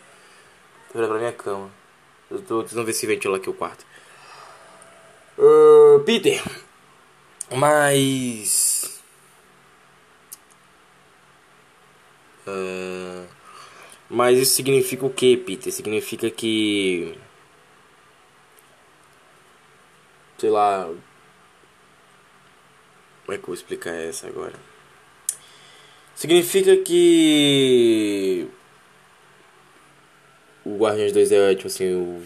[0.90, 1.72] Tá virado pra minha cama.
[2.30, 3.86] Eu tô tentando ver se ventila aqui o quarto.
[5.38, 6.44] Ah, Peter,
[7.56, 9.02] mas.
[12.46, 13.26] Ah,
[14.10, 15.72] mas isso significa o que, Peter?
[15.72, 17.18] Significa que.
[20.40, 20.90] Sei lá.
[23.26, 24.54] Como é que eu vou explicar essa agora?
[26.16, 28.48] Significa que.
[30.66, 32.22] o Guardiões 2 é, tipo assim, o,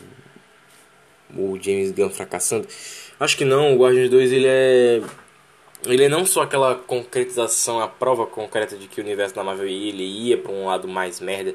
[1.36, 2.68] o James Gunn fracassando.
[3.20, 5.02] Acho que não, o Guardiões 2 ele é.
[5.86, 9.68] Ele é não só aquela concretização, a prova concreta de que o universo da Marvel
[9.68, 11.54] ele ia pra um lado mais merda.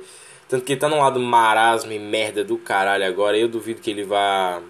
[0.48, 3.38] Tanto que ele tá num lado marasmo e merda do caralho agora.
[3.38, 4.62] Eu duvido que ele vá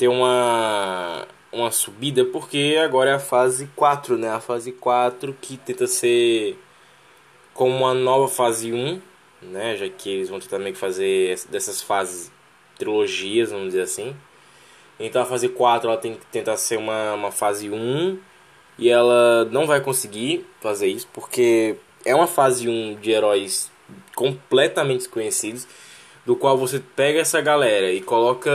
[0.00, 4.30] ter uma, uma subida, porque agora é a fase 4, né?
[4.30, 6.58] A fase 4 que tenta ser
[7.52, 8.98] como uma nova fase 1,
[9.42, 9.76] né?
[9.76, 12.32] Já que eles vão tentar meio que fazer dessas fases
[12.78, 14.16] trilogias, vamos dizer assim.
[14.98, 18.18] Então a fase 4 ela tem que tentar ser uma, uma fase 1
[18.78, 21.76] e ela não vai conseguir fazer isso porque
[22.06, 23.70] é uma fase 1 de heróis
[24.14, 25.68] completamente desconhecidos,
[26.24, 28.50] do qual você pega essa galera e coloca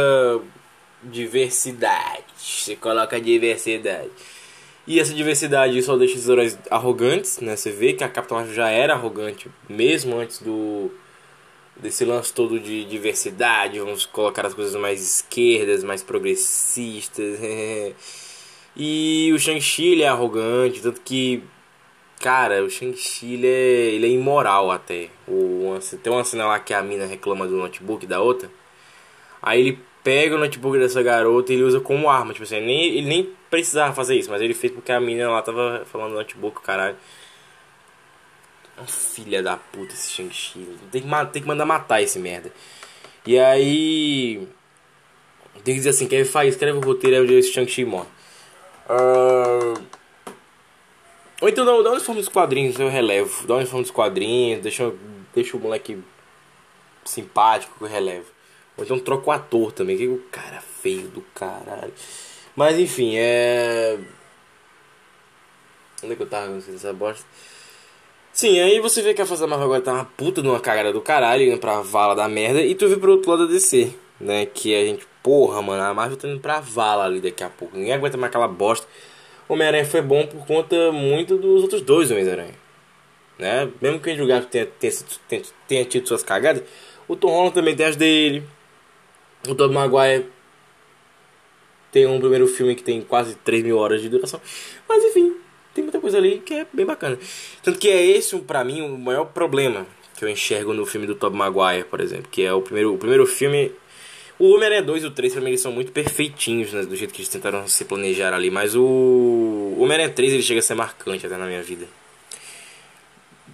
[1.05, 2.23] diversidade.
[2.37, 4.09] Você coloca diversidade.
[4.87, 7.55] E essa diversidade só deixa os heróis arrogantes, né?
[7.55, 10.91] Você vê que a Capitã Marvel já era arrogante, mesmo antes do
[11.77, 17.39] desse lance todo de diversidade, vamos colocar as coisas mais esquerdas, mais progressistas.
[18.77, 21.43] e o Shang-Chi é arrogante, tanto que
[22.19, 23.49] cara, o Shang-Chi ele é,
[23.95, 25.09] ele é imoral até.
[25.27, 28.49] O, tem uma cena lá que a mina reclama do notebook da outra.
[29.41, 32.31] Aí ele pega o notebook dessa garota e ele usa como arma.
[32.31, 35.27] Tipo assim, ele nem, ele nem precisava fazer isso, mas ele fez porque a mina
[35.31, 36.95] lá tava falando do notebook, caralho.
[38.87, 40.77] Filha da puta esse Shang-Chi.
[40.91, 42.51] Tem que, tem que mandar matar esse merda.
[43.25, 44.47] E aí.
[45.63, 48.07] Tem que dizer assim: quer faz, escreve o roteiro, aí o Shang-Chi morre.
[48.87, 49.81] Uh...
[51.41, 53.47] Ou então dá, dá uniforme dos quadrinhos, eu relevo.
[53.47, 54.93] Dá uma uniforme dos quadrinhos, deixa,
[55.33, 55.97] deixa o moleque
[57.05, 58.34] simpático que eu relevo.
[58.77, 61.93] Ou então troca o ator também, que o cara feio do caralho.
[62.55, 63.97] Mas enfim, é.
[66.03, 67.25] Onde é que eu tava nessa bosta?
[68.31, 70.99] Sim, aí você vê que a Força Marvel agora tá uma puta numa cagada do
[71.01, 74.45] caralho, indo pra vala da merda, e tu vê pro outro lado da DC, né?
[74.45, 77.77] Que a gente, porra, mano, a Marvel tá indo pra vala ali daqui a pouco.
[77.77, 78.85] Ninguém aguenta mais aquela bosta.
[79.47, 82.55] Homem-Aranha foi bom por conta muito dos outros dois Homens-Aranha.
[83.39, 83.69] Né?
[83.81, 84.93] Mesmo que o Andrew Garfield tenha, tenha,
[85.29, 86.63] tenha, tenha tido suas cagadas,
[87.07, 88.43] o Tom Holland também tem as dele.
[89.47, 90.25] O Tobey Maguire
[91.91, 94.41] tem um primeiro filme que tem quase 3 mil horas de duração.
[94.87, 95.35] Mas enfim,
[95.73, 97.17] tem muita coisa ali que é bem bacana.
[97.63, 99.85] Tanto que é esse, para mim, o maior problema
[100.17, 102.27] que eu enxergo no filme do Tobey Maguire, por exemplo.
[102.29, 103.71] Que é o primeiro, o primeiro filme...
[104.37, 107.13] O Homem-Aranha 2 e o 3 pra mim eles são muito perfeitinhos, né, do jeito
[107.13, 108.51] que eles tentaram se planejar ali.
[108.51, 111.87] Mas o Homem-Aranha 3 ele chega a ser marcante até na minha vida.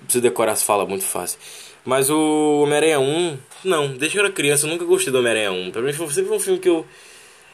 [0.06, 1.38] Preciso decorar as falas muito fácil.
[1.86, 5.52] Mas o Homem-Aranha 1, não, desde que eu era criança eu nunca gostei do Homem-Aranha
[5.52, 5.72] 1.
[5.72, 6.86] Pra mim foi sempre um filme que eu.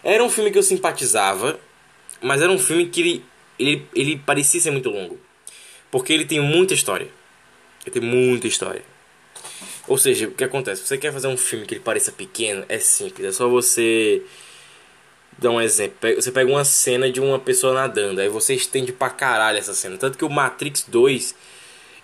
[0.03, 1.59] Era um filme que eu simpatizava,
[2.21, 3.25] mas era um filme que ele,
[3.59, 5.19] ele, ele parecia ser muito longo.
[5.91, 7.07] Porque ele tem muita história.
[7.85, 8.83] Ele tem muita história.
[9.87, 10.85] Ou seja, o que acontece?
[10.85, 12.65] Você quer fazer um filme que ele pareça pequeno?
[12.67, 14.21] É simples, é só você
[15.37, 15.97] dar um exemplo.
[16.15, 19.97] Você pega uma cena de uma pessoa nadando, aí você estende pra caralho essa cena.
[19.97, 21.35] Tanto que o Matrix 2,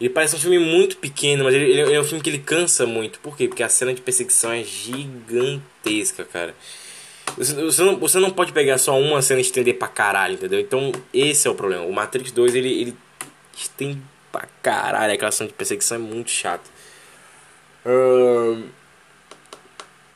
[0.03, 2.85] ele parece um filme muito pequeno, mas ele, ele é um filme que ele cansa
[2.85, 3.21] muito.
[3.21, 3.47] Por quê?
[3.47, 6.53] Porque a cena de perseguição é gigantesca, cara.
[7.37, 10.59] Você, você, não, você não pode pegar só uma cena e estender pra caralho, entendeu?
[10.59, 11.85] Então, esse é o problema.
[11.85, 12.97] O Matrix 2, ele, ele
[13.55, 15.13] estende pra caralho.
[15.13, 16.69] Aquela cena de perseguição é muito chata.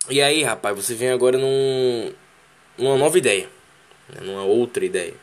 [0.10, 2.12] E aí, rapaz, você vem agora num,
[2.78, 3.48] numa nova ideia,
[4.10, 4.20] né?
[4.20, 5.14] numa outra ideia,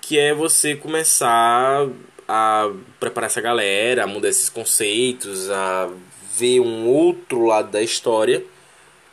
[0.00, 1.86] que é você começar
[2.28, 5.90] a preparar essa galera, a mudar esses conceitos, a
[6.36, 8.44] ver um outro lado da história,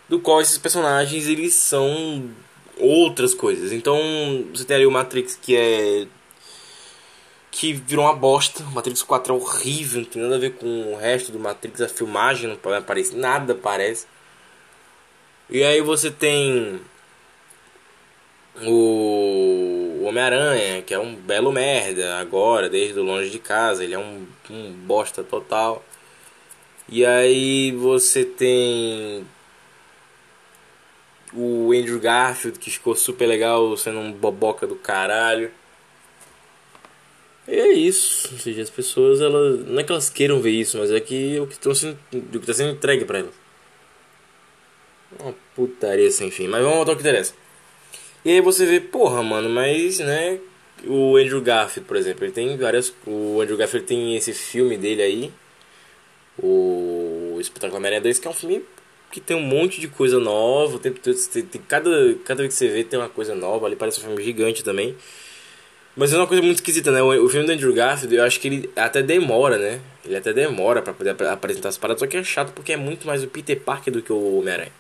[0.10, 2.30] do qual esses personagens eles são
[2.78, 3.72] outras coisas.
[3.72, 3.98] Então,
[4.54, 6.08] você tem ali o Matrix que é
[7.52, 8.64] que virou uma bosta.
[8.64, 11.82] O Matrix 4 é horrível, não tem nada a ver com o resto do Matrix,
[11.82, 14.08] a filmagem não aparece nada, parece.
[15.50, 16.80] E aí você tem
[18.64, 19.71] o
[20.04, 24.72] Homem-Aranha, que é um belo merda agora, desde longe de casa, ele é um, um
[24.72, 25.84] bosta total.
[26.90, 29.26] E aí você tem
[31.34, 35.52] o Andrew Garfield, que ficou super legal, sendo um boboca do caralho.
[37.48, 38.30] E é isso.
[38.34, 39.66] Ou seja, as pessoas, elas.
[39.66, 42.40] Não é que elas queiram ver isso, mas é que o que está sendo, o
[42.40, 43.34] que tá sendo entregue pra elas.
[45.20, 46.48] Uma putaria sem fim.
[46.48, 47.34] Mas vamos voltar ao que interessa.
[48.24, 50.40] E aí você vê, porra, mano, mas, né?
[50.86, 52.94] O Andrew Garfield, por exemplo, ele tem várias.
[53.06, 55.32] O Andrew Garfield tem esse filme dele aí.
[56.42, 58.64] O Espetáculo Homem-Aranha 2, que é um filme
[59.12, 60.80] que tem um monte de coisa nova.
[60.80, 61.14] Tem, tem,
[61.44, 61.90] tem, cada,
[62.26, 63.66] cada vez que você vê tem uma coisa nova.
[63.68, 64.96] Ali parece um filme gigante também.
[65.96, 67.02] Mas é uma coisa muito esquisita, né?
[67.02, 69.82] O, o filme do Andrew Garfield, eu acho que ele até demora, né?
[70.06, 72.78] Ele até demora pra poder ap- apresentar as paradas, só que é chato porque é
[72.78, 74.72] muito mais o Peter Parker do que o Homem-Aranha.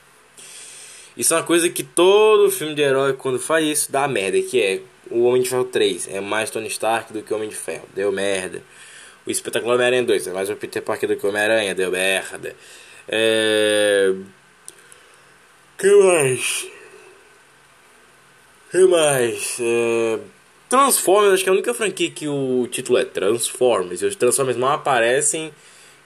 [1.15, 4.61] Isso é uma coisa que todo filme de herói, quando faz isso, dá merda, que
[4.61, 7.55] é o Homem de Ferro 3, é mais Tony Stark do que o Homem de
[7.55, 8.61] Ferro, deu merda.
[9.25, 12.55] O Espetacular Homem-Aranha 2, é mais o Peter Parker do que o Homem-Aranha, deu merda.
[13.07, 14.13] É...
[15.77, 16.67] que mais?
[18.71, 19.57] que mais?
[19.59, 20.19] É...
[20.69, 24.01] Transformers, acho que é a única franquia que o título é Transformers.
[24.01, 25.51] E os Transformers mal aparecem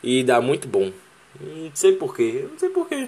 [0.04, 0.92] e dá muito bom.
[1.40, 3.08] Não sei porquê, não sei porquê.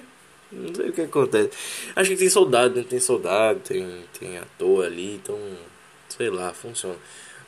[0.50, 1.50] Não sei o que acontece.
[1.94, 2.84] Acho que tem soldado, né?
[2.88, 5.38] Tem soldado, tem, tem ator ali, então.
[6.08, 6.96] Sei lá, funciona.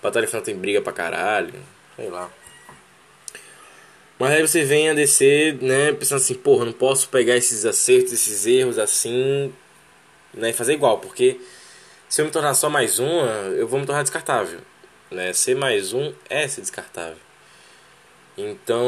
[0.03, 1.55] Batalha final tem briga pra caralho.
[1.97, 2.31] Sei lá.
[4.19, 5.93] Mas aí você vem a descer, né?
[5.93, 9.53] Pensando assim, porra, não posso pegar esses acertos, esses erros assim,
[10.35, 10.51] né?
[10.51, 11.41] E fazer igual, porque
[12.07, 13.27] se eu me tornar só mais uma,
[13.57, 14.61] eu vou me tornar descartável.
[15.11, 15.33] Né?
[15.33, 17.17] Ser mais um é ser descartável.
[18.37, 18.85] Então.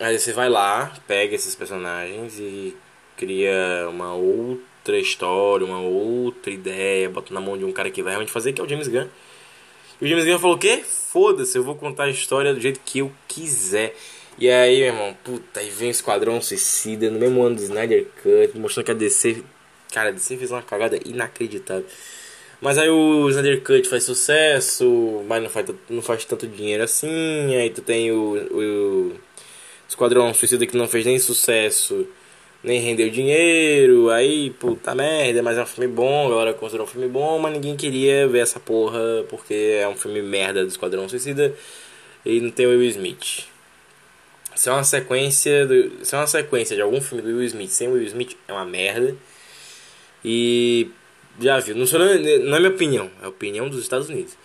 [0.00, 2.74] Aí você vai lá, pega esses personagens e
[3.18, 8.12] cria uma outra história, uma outra ideia, bota na mão de um cara que vai
[8.12, 9.06] realmente fazer, que é o James Gunn.
[10.00, 10.82] E o James Gunn falou o quê?
[10.82, 13.94] Foda-se, eu vou contar a história do jeito que eu quiser.
[14.38, 18.06] E aí, meu irmão, puta, aí vem o Esquadrão Suicida no mesmo ano do Snyder
[18.22, 19.44] Cut, mostrando que a DC.
[19.92, 21.84] Cara, a DC fez uma cagada inacreditável.
[22.58, 27.54] Mas aí o Snyder Cut faz sucesso, mas não faz, não faz tanto dinheiro assim.
[27.54, 29.29] Aí tu tem o, o
[29.90, 32.06] Esquadrão Suicida que não fez nem sucesso,
[32.62, 34.08] nem rendeu dinheiro.
[34.08, 37.52] Aí, puta merda, mas é um filme bom, a galera considerou um filme bom, mas
[37.52, 41.52] ninguém queria ver essa porra porque é um filme merda do Esquadrão Suicida
[42.24, 43.48] e não tem Will Smith.
[44.54, 47.70] Se é uma sequência, do, se é uma sequência de algum filme do Will Smith
[47.70, 49.16] sem Will Smith, é uma merda.
[50.24, 50.88] E
[51.40, 54.36] já viu, não, sou, não é minha opinião, é a opinião dos Estados Unidos.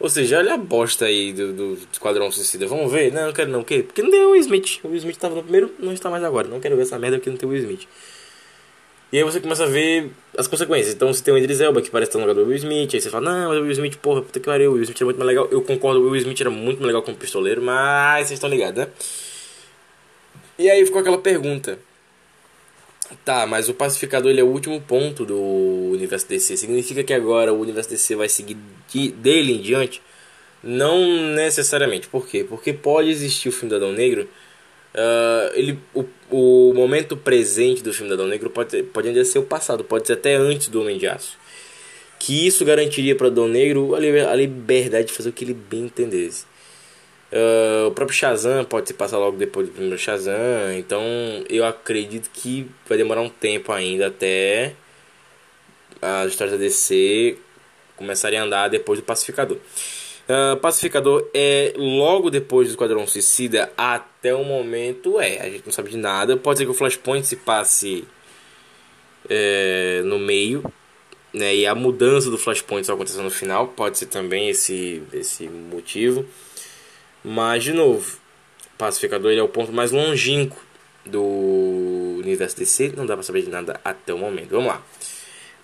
[0.00, 2.66] Ou seja, olha a bosta aí do, do Esquadrão Suicida.
[2.66, 3.12] Vamos ver?
[3.12, 3.60] Não, não quero não.
[3.60, 3.82] O quê?
[3.82, 4.78] Porque não tem o Will Smith.
[4.84, 6.46] O Will Smith tava no primeiro, não está mais agora.
[6.46, 7.88] Não quero ver essa merda porque não tem o Will Smith.
[9.10, 10.94] E aí você começa a ver as consequências.
[10.94, 12.94] Então você tem o Idris Elba que parece estar no lugar do Will Smith.
[12.94, 14.70] Aí você fala, não, mas o Will Smith, porra, puta que pariu.
[14.70, 15.48] O Will Smith era muito mais legal.
[15.50, 18.78] Eu concordo, o Will Smith era muito mais legal como pistoleiro, mas vocês estão ligados,
[18.84, 18.88] né?
[20.58, 21.78] E aí ficou aquela pergunta.
[23.24, 25.38] Tá, mas o pacificador ele é o último ponto do
[25.92, 26.56] universo DC.
[26.56, 28.56] Significa que agora o universo DC vai seguir
[28.88, 30.02] de, dele em diante?
[30.62, 32.08] Não necessariamente.
[32.08, 32.44] Por quê?
[32.44, 34.28] Porque pode existir o filme do Adão Negro.
[34.94, 39.38] ah, ele, o, o momento presente do filme do Adão Negro pode, pode ainda ser
[39.38, 41.38] o passado, pode ser até antes do Homem de Aço.
[42.18, 43.98] Que isso garantiria para Adão Negro a,
[44.32, 46.47] a liberdade de fazer o que ele bem entendesse.
[47.32, 50.72] Ah, o próprio Shazam pode se passar logo depois do primeiro Shazam.
[50.76, 51.02] Então
[51.48, 54.74] eu acredito que vai demorar um tempo ainda até
[56.00, 57.36] as histórias da DC
[57.96, 59.58] começarem a andar depois do Pacificador.
[60.28, 65.40] Ah, Pacificador é logo depois do Esquadrão Suicida até o momento é.
[65.40, 66.36] A gente não sabe de nada.
[66.36, 68.04] Pode ser que o Flashpoint se passe
[69.28, 70.62] é, no meio.
[71.30, 73.68] Né, e a mudança do Flashpoint só aconteça no final.
[73.68, 76.24] Pode ser também esse, esse motivo.
[77.24, 78.18] Mas, de novo,
[78.76, 80.56] Pacificador ele é o ponto mais longínquo
[81.04, 81.22] do
[82.18, 82.92] universo DC.
[82.96, 84.50] Não dá pra saber de nada até o momento.
[84.50, 84.82] Vamos lá.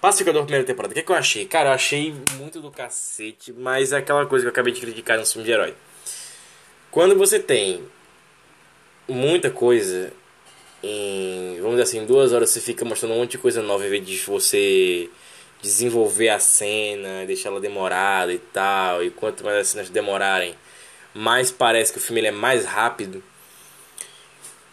[0.01, 0.93] Pacificador primeira temporada.
[0.93, 1.47] O que, que eu achei?
[1.47, 5.19] Cara, eu achei muito do cacete, mas é aquela coisa que eu acabei de criticar
[5.19, 5.75] no filme de herói.
[6.91, 7.83] Quando você tem
[9.09, 10.13] muita coisa
[10.83, 13.89] em, vamos dizer assim, duas horas você fica mostrando um monte de coisa nova em
[13.89, 15.09] vez de você
[15.63, 19.03] desenvolver a cena, deixar ela demorada e tal.
[19.03, 20.55] E quanto mais as cenas demorarem,
[21.15, 23.23] mais parece que o filme é mais rápido.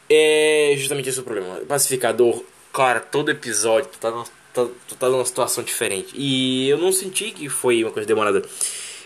[0.10, 1.62] É justamente esse o problema.
[1.68, 6.14] Pacificador, cara, todo episódio tu tá, numa, tá, tu tá numa situação diferente.
[6.16, 8.42] E eu não senti que foi uma coisa demorada.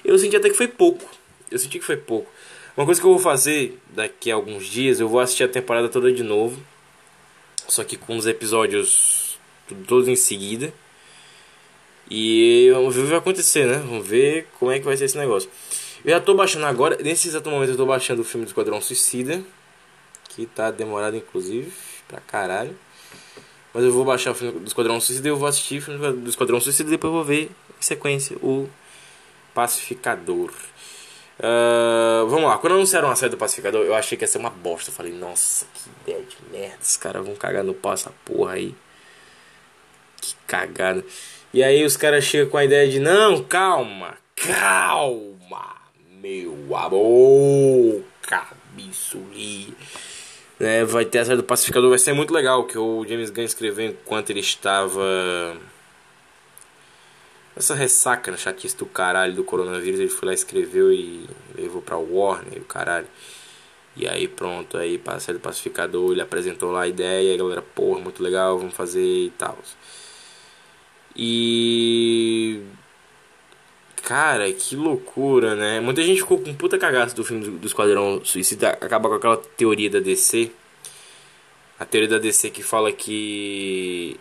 [0.04, 1.08] Eu senti até que foi pouco.
[1.52, 2.32] Eu senti que foi pouco.
[2.76, 5.90] Uma coisa que eu vou fazer daqui a alguns dias, eu vou assistir a temporada
[5.90, 6.62] toda de novo.
[7.68, 9.38] Só que com os episódios
[9.88, 10.74] todos em seguida.
[12.10, 13.78] E vamos ver o que vai acontecer, né?
[13.78, 15.50] Vamos ver como é que vai ser esse negócio.
[16.06, 18.80] Eu já tô baixando agora, nesse exato momento eu tô baixando o filme do Esquadrão
[18.80, 19.44] Suicida.
[20.30, 21.74] Que tá demorado inclusive,
[22.08, 22.78] pra caralho.
[23.74, 26.12] Mas eu vou baixar o filme do Esquadrão Suicida e eu vou assistir o filme
[26.22, 28.70] do Esquadrão Suicida e depois eu vou ver em sequência o
[29.54, 30.52] Pacificador.
[31.40, 34.50] Ah, vamos lá, quando anunciaram a série do Pacificador, eu achei que ia ser uma
[34.50, 34.90] bosta.
[34.90, 38.54] Eu falei, nossa, que ideia de merda, os caras vão cagar no pau essa porra
[38.54, 38.76] aí.
[40.22, 41.04] Que cagada.
[41.54, 45.35] E aí os caras chegam com a ideia de, não, calma, calma,
[46.26, 49.72] meu amor, cabeçuí.
[50.60, 53.44] Né, vai ter a série do Pacificador, vai ser muito legal, que o James Gunn
[53.44, 55.56] escreveu enquanto ele estava
[57.56, 61.98] essa ressaca na chatice do caralho do coronavírus, ele foi lá, escreveu e levou pra
[61.98, 63.08] Warner o caralho.
[63.96, 68.00] E aí pronto, aí para do pacificador, ele apresentou lá a ideia, a galera, porra,
[68.00, 69.58] muito legal, vamos fazer e tal.
[71.16, 72.62] E
[74.06, 75.80] cara, que loucura, né?
[75.80, 79.38] Muita gente ficou com puta cagaço do filme do, do Esquadrão Suicida, acaba com aquela
[79.38, 80.52] teoria da DC.
[81.80, 84.20] A teoria da DC que fala que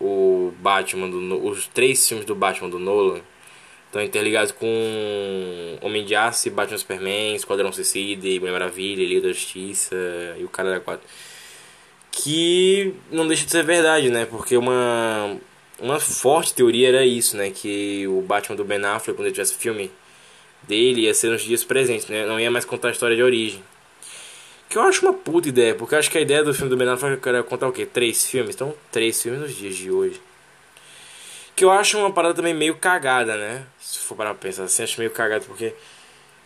[0.00, 3.20] o Batman do os três filmes do Batman do Nolan
[3.86, 9.32] estão interligados com Homem de Aço e Batman Superman, Esquadrão Suicida, Mulher Maravilha, Liga da
[9.32, 9.96] Justiça
[10.38, 11.04] e o cara da 4.
[12.12, 14.26] Que não deixa de ser verdade, né?
[14.26, 15.38] Porque uma
[15.78, 17.50] uma forte teoria era isso, né?
[17.50, 19.90] Que o Batman do Ben Affleck, quando ele tivesse filme
[20.62, 22.26] dele, ia ser nos dias presentes, né?
[22.26, 23.62] Não ia mais contar a história de origem.
[24.68, 26.76] Que eu acho uma puta ideia, porque eu acho que a ideia do filme do
[26.76, 27.86] Ben Affleck era contar o quê?
[27.86, 28.54] Três filmes?
[28.54, 30.20] Então, três filmes nos dias de hoje.
[31.56, 33.64] Que eu acho uma parada também meio cagada, né?
[33.80, 35.72] Se for parar pra pensar assim, acho meio cagado, porque...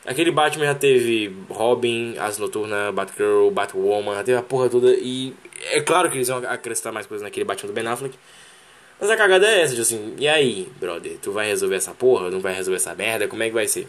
[0.05, 4.93] Aquele Batman já teve Robin, As Noturna, Batgirl, Batwoman, já teve a porra toda.
[4.95, 5.33] E
[5.70, 8.18] é claro que eles vão acrescentar mais coisas naquele Batman do Ben Affleck.
[9.01, 12.30] Mas a cagada é essa, tipo assim, e aí, brother, tu vai resolver essa porra?
[12.30, 13.26] Não vai resolver essa merda?
[13.26, 13.88] Como é que vai ser?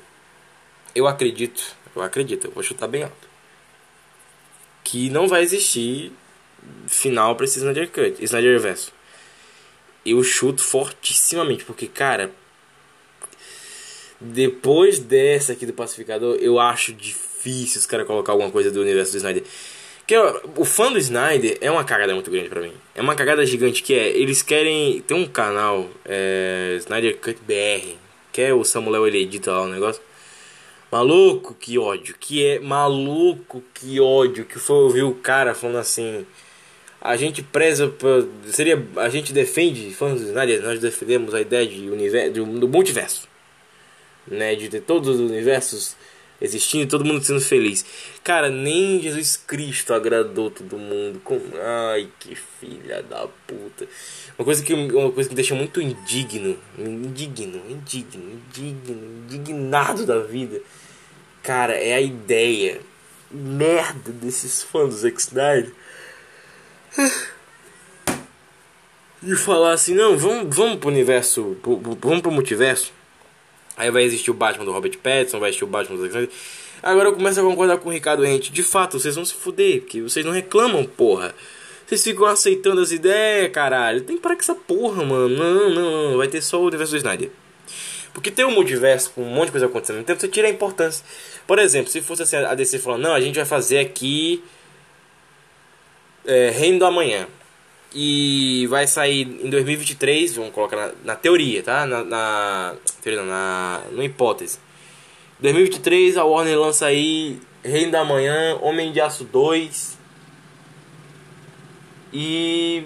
[0.95, 3.28] Eu acredito, eu acredito, eu vou chutar bem alto.
[4.84, 6.12] Que não vai existir
[6.88, 8.91] final pra esse Snyder Cut, Snyder Verso.
[10.06, 12.32] Eu chuto fortissimamente, porque, cara,
[14.20, 19.12] depois dessa aqui do Pacificador, eu acho difícil os caras colocar alguma coisa do universo
[19.12, 19.43] do Snyder.
[20.06, 22.74] Que ó, o fã do Snyder é uma cagada muito grande pra mim.
[22.93, 25.01] É uma cagada gigante que é, eles querem.
[25.01, 27.95] Tem um canal, é, Snyder Cut BR,
[28.32, 30.01] que é o Samuel ele edita lá o negócio.
[30.91, 32.16] Maluco, que ódio.
[32.20, 34.45] Que é maluco, que ódio.
[34.45, 36.26] Que foi ouvir o cara falando assim.
[37.01, 37.88] A gente preza.
[37.88, 38.86] Pra, seria.
[38.97, 43.28] A gente defende, fãs do Snyder, nós defendemos a ideia de universo, do multiverso.
[44.28, 44.54] Né?
[44.56, 45.95] De ter todos os universos
[46.41, 47.86] existindo, todo mundo sendo feliz.
[48.23, 51.19] Cara, nem Jesus Cristo agradou todo mundo.
[51.23, 51.39] Com...
[51.91, 53.88] Ai, que filha da puta.
[54.38, 60.19] Uma coisa que uma coisa que me deixa muito indigno, indigno, indigno, indigno, indignado da
[60.19, 60.61] vida.
[61.41, 62.81] Cara, é a ideia
[63.34, 65.71] merda desses fãs do Zack Snyder.
[69.21, 71.57] De falar assim, não, vamos, vamos pro universo,
[71.99, 72.93] vamos pro multiverso.
[73.76, 76.30] Aí vai existir o Batman do Robert Pattinson, vai existir o Batman do Snyder.
[76.82, 78.51] Agora eu começo a concordar com o Ricardo Rente.
[78.51, 81.34] De fato, vocês vão se fuder, porque vocês não reclamam, porra.
[81.86, 84.01] Vocês ficam aceitando as ideias, caralho.
[84.01, 85.30] Tem que parar com essa porra, mano.
[85.30, 86.17] Não, não, não.
[86.17, 87.32] Vai ter só o universo do Snyder.
[88.13, 89.99] Porque tem um multiverso com um monte de coisa acontecendo.
[89.99, 91.05] Então você tira a importância.
[91.47, 94.43] Por exemplo, se fosse assim, a DC falando, não, a gente vai fazer aqui.
[96.26, 97.28] É, Reino do Amanhã.
[97.94, 101.86] E vai sair em 2023, vamos colocar na, na teoria, tá?
[101.86, 104.58] Na, na teoria não, na, na hipótese.
[105.39, 109.98] 2023 a Warner lança aí Reino da Manhã, Homem de Aço 2
[112.12, 112.84] e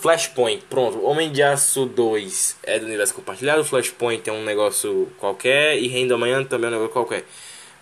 [0.00, 0.64] Flashpoint.
[0.68, 5.88] Pronto, Homem de Aço 2 é do universo compartilhado, Flashpoint é um negócio qualquer e
[5.88, 7.24] Reino da Manhã também é um negócio qualquer.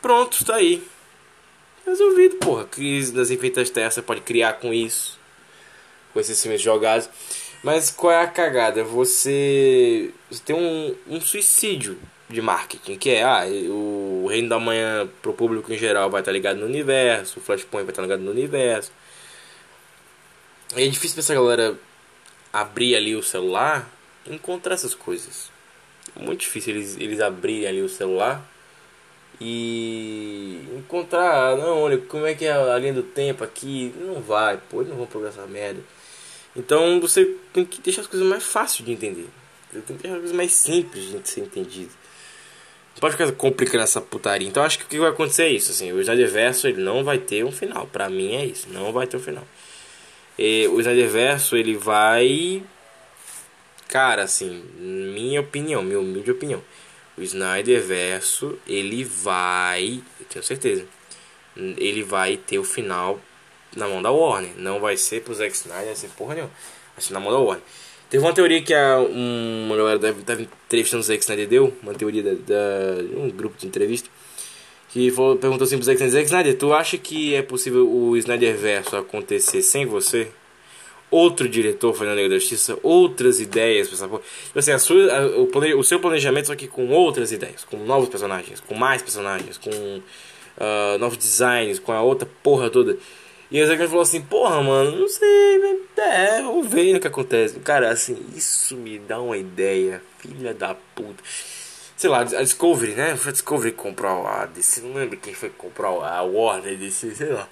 [0.02, 0.82] Pronto, tá aí.
[1.88, 2.64] Resolvido, porra.
[2.64, 5.18] Crise das infinitas terras você pode criar com isso.
[6.12, 7.08] Com esses filmes jogados.
[7.62, 8.84] Mas qual é a cagada?
[8.84, 15.08] Você, você tem um, um suicídio de marketing, que é ah, o Reino da Manhã
[15.22, 18.30] pro público em geral vai estar ligado no universo, o Flashpoint vai estar ligado no
[18.30, 18.92] universo.
[20.76, 21.74] E é difícil essa galera
[22.52, 23.90] abrir ali o celular
[24.26, 25.50] encontrar essas coisas.
[26.14, 28.46] É muito difícil eles, eles abrirem ali o celular
[29.40, 33.94] e encontrar, não, olha, como é que é a linha do tempo aqui?
[33.96, 35.80] Não vai, pô, não vão provar essa merda.
[36.56, 39.28] Então você tem que deixar as coisas mais fáceis de entender.
[39.72, 41.90] Você tem que deixar as coisas mais simples de ser entendido.
[42.94, 44.48] Não pode ficar complicando essa putaria.
[44.48, 45.70] Então acho que o que vai acontecer é isso.
[45.70, 47.86] Assim, o Snyderverso ele não vai ter um final.
[47.86, 48.66] Pra mim é isso.
[48.70, 49.46] Não vai ter um final.
[50.36, 52.60] E, o Snyderverso ele vai.
[53.86, 56.60] Cara, assim, minha opinião, minha humilde opinião.
[57.18, 60.00] O Snyderverso ele vai.
[60.20, 60.86] Eu tenho certeza.
[61.56, 63.20] Ele vai ter o final
[63.76, 64.52] na mão da Warner.
[64.56, 66.52] Não vai ser pro Zack Snyder, vai ser porra nenhuma.
[66.94, 67.64] Vai ser na mão da Warner.
[68.08, 71.92] Teve uma teoria que a, uma galera deve estar entrevistando o Zack Snyder deu, uma
[71.92, 74.08] teoria de um grupo de entrevista,
[74.88, 78.16] que falou, perguntou assim pro Zack Snyder, Zack Snyder, tu acha que é possível o
[78.16, 80.28] Snyder Verso acontecer sem você?
[81.10, 84.22] Outro diretor fazendo a Liga da Justiça, outras ideias, tipo
[84.54, 87.78] assim, a sua, a, o, plane, o seu planejamento só que com outras ideias, com
[87.78, 92.98] novos personagens, com mais personagens, com uh, novos designs, com a outra porra toda.
[93.50, 95.58] E o executivo falou assim, porra, mano, não sei,
[95.96, 97.58] é, vamos ver o que acontece.
[97.60, 101.22] Cara, assim, isso me dá uma ideia, filha da puta.
[101.96, 103.16] Sei lá, a Discovery, né?
[103.16, 106.76] Foi a Discovery que comprou a DC, não lembro quem foi que comprou a Warner
[106.76, 107.48] DC, sei lá.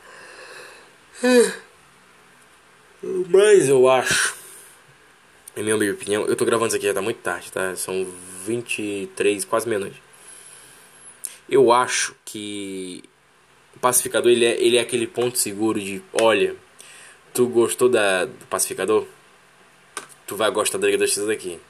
[3.28, 4.36] Mas eu acho,
[5.56, 7.74] em minha opinião, eu tô gravando isso aqui já tá muito tarde, tá?
[7.76, 8.06] São
[8.44, 10.02] 23, quase meia-noite.
[11.48, 13.02] Eu acho que
[13.74, 16.56] o pacificador ele é, ele é aquele ponto seguro de, olha,
[17.32, 19.06] tu gostou da, do pacificador?
[20.26, 21.60] Tu vai gostar da Liga da Justiça daqui.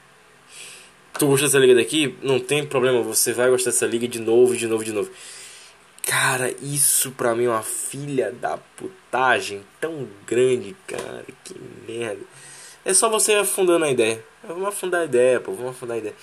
[1.19, 2.15] Tu gostou dessa liga daqui?
[2.21, 5.09] Não tem problema, você vai gostar dessa liga de novo, de novo, de novo.
[6.07, 11.25] Cara, isso pra mim é uma filha da putagem tão grande, cara.
[11.43, 11.53] Que
[11.85, 12.21] merda.
[12.85, 14.23] É só você afundando a ideia.
[14.41, 15.51] Vamos afundar a ideia, pô.
[15.51, 16.15] Vamos afundar a ideia.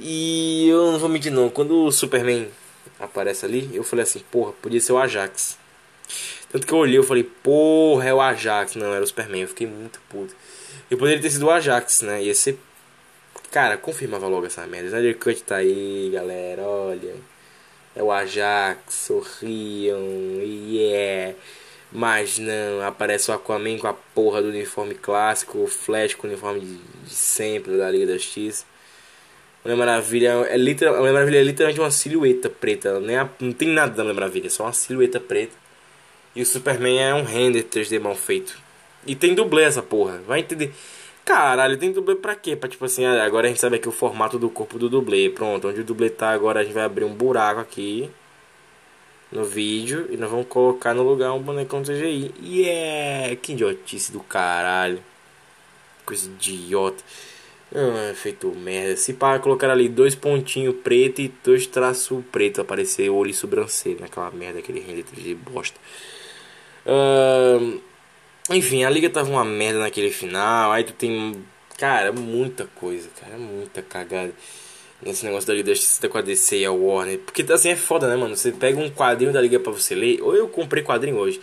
[0.00, 1.48] E eu não vou mentir não.
[1.48, 2.48] Quando o Superman
[2.98, 5.56] aparece ali, eu falei assim, porra, podia ser o Ajax.
[6.50, 8.74] Tanto que eu olhei, eu falei, porra, é o Ajax.
[8.74, 9.42] Não, era o Superman.
[9.42, 10.34] Eu fiquei muito puto.
[10.90, 12.24] E poderia ter sido o Ajax, né?
[12.24, 12.58] Ia ser.
[13.52, 14.88] Cara, confirmava logo essa merda.
[14.88, 16.62] Snyder Cut tá aí, galera.
[16.62, 17.31] Olha.
[17.94, 20.00] É o Ajax, sorriam,
[20.42, 21.34] yeah.
[21.92, 26.30] Mas não, aparece o Aquaman com a porra do uniforme clássico, o Flash com o
[26.30, 28.64] uniforme de, de sempre da Liga da Justiça.
[29.64, 32.98] Mulher Maravilha é, literal, Mulher Maravilha é literalmente uma silhueta preta.
[32.98, 35.52] Nem a- não tem nada da Mulher Maravilha, é só uma silhueta preta.
[36.34, 38.58] E o Superman é um render 3D mal feito.
[39.06, 40.72] E tem dublê essa porra, vai entender.
[41.24, 42.56] Caralho, tem dublê pra quê?
[42.56, 45.30] Pra tipo assim, ah, agora a gente sabe aqui o formato do corpo do dublê.
[45.30, 48.10] Pronto, onde o dublê tá agora a gente vai abrir um buraco aqui
[49.30, 52.64] no vídeo e nós vamos colocar no lugar um bonecão CGI.
[52.68, 55.02] É que idiotice do caralho.
[56.04, 57.02] Coisa idiota.
[57.74, 58.96] Ah, feito merda.
[58.96, 64.00] Se para colocar ali dois pontinhos preto e dois traços preto aparecer olho e sobrancelha
[64.00, 65.78] naquela merda, aquele render de bosta.
[66.86, 67.78] Ahn,
[68.52, 70.72] enfim, a liga tava uma merda naquele final.
[70.72, 71.44] Aí tu tem,
[71.78, 74.32] cara, muita coisa, cara, muita cagada
[75.00, 77.18] nesse negócio da Liga da Justiça com a DC e a Warner.
[77.18, 78.36] Porque assim é foda, né, mano?
[78.36, 80.22] Você pega um quadrinho da Liga pra você ler.
[80.22, 81.40] Ou eu comprei quadrinho hoje.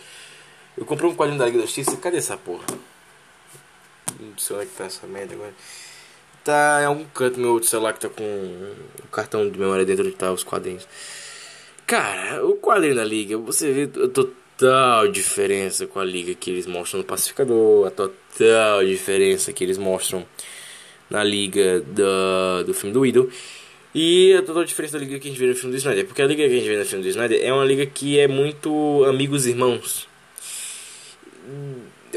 [0.76, 1.96] Eu comprei um quadrinho da Liga da Justiça.
[1.96, 2.64] Cadê essa porra?
[4.18, 5.52] Não sei onde é que tá essa merda agora.
[6.42, 10.06] Tá em algum canto meu outro celular que tá com o cartão de memória dentro
[10.06, 10.88] onde tá os quadrinhos.
[11.86, 14.08] Cara, o quadrinho da Liga, você vê a
[14.60, 19.78] total diferença com a Liga que eles mostram no Pacificador, a total diferença que eles
[19.78, 20.24] mostram
[21.08, 23.28] na Liga da, do filme do Idol.
[23.94, 26.06] E a total diferença da Liga que a gente vê no filme do Snyder.
[26.06, 28.18] Porque a Liga que a gente vê no filme do Snyder é uma Liga que
[28.20, 30.06] é muito amigos irmãos.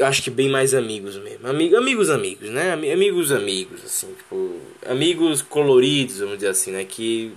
[0.00, 1.48] Acho que bem mais amigos mesmo.
[1.48, 2.72] Ami- amigos, amigos, né?
[2.72, 4.60] Ami- Amigos, amigos, assim, tipo.
[4.86, 6.84] Amigos coloridos, vamos dizer assim, né?
[6.84, 7.32] Que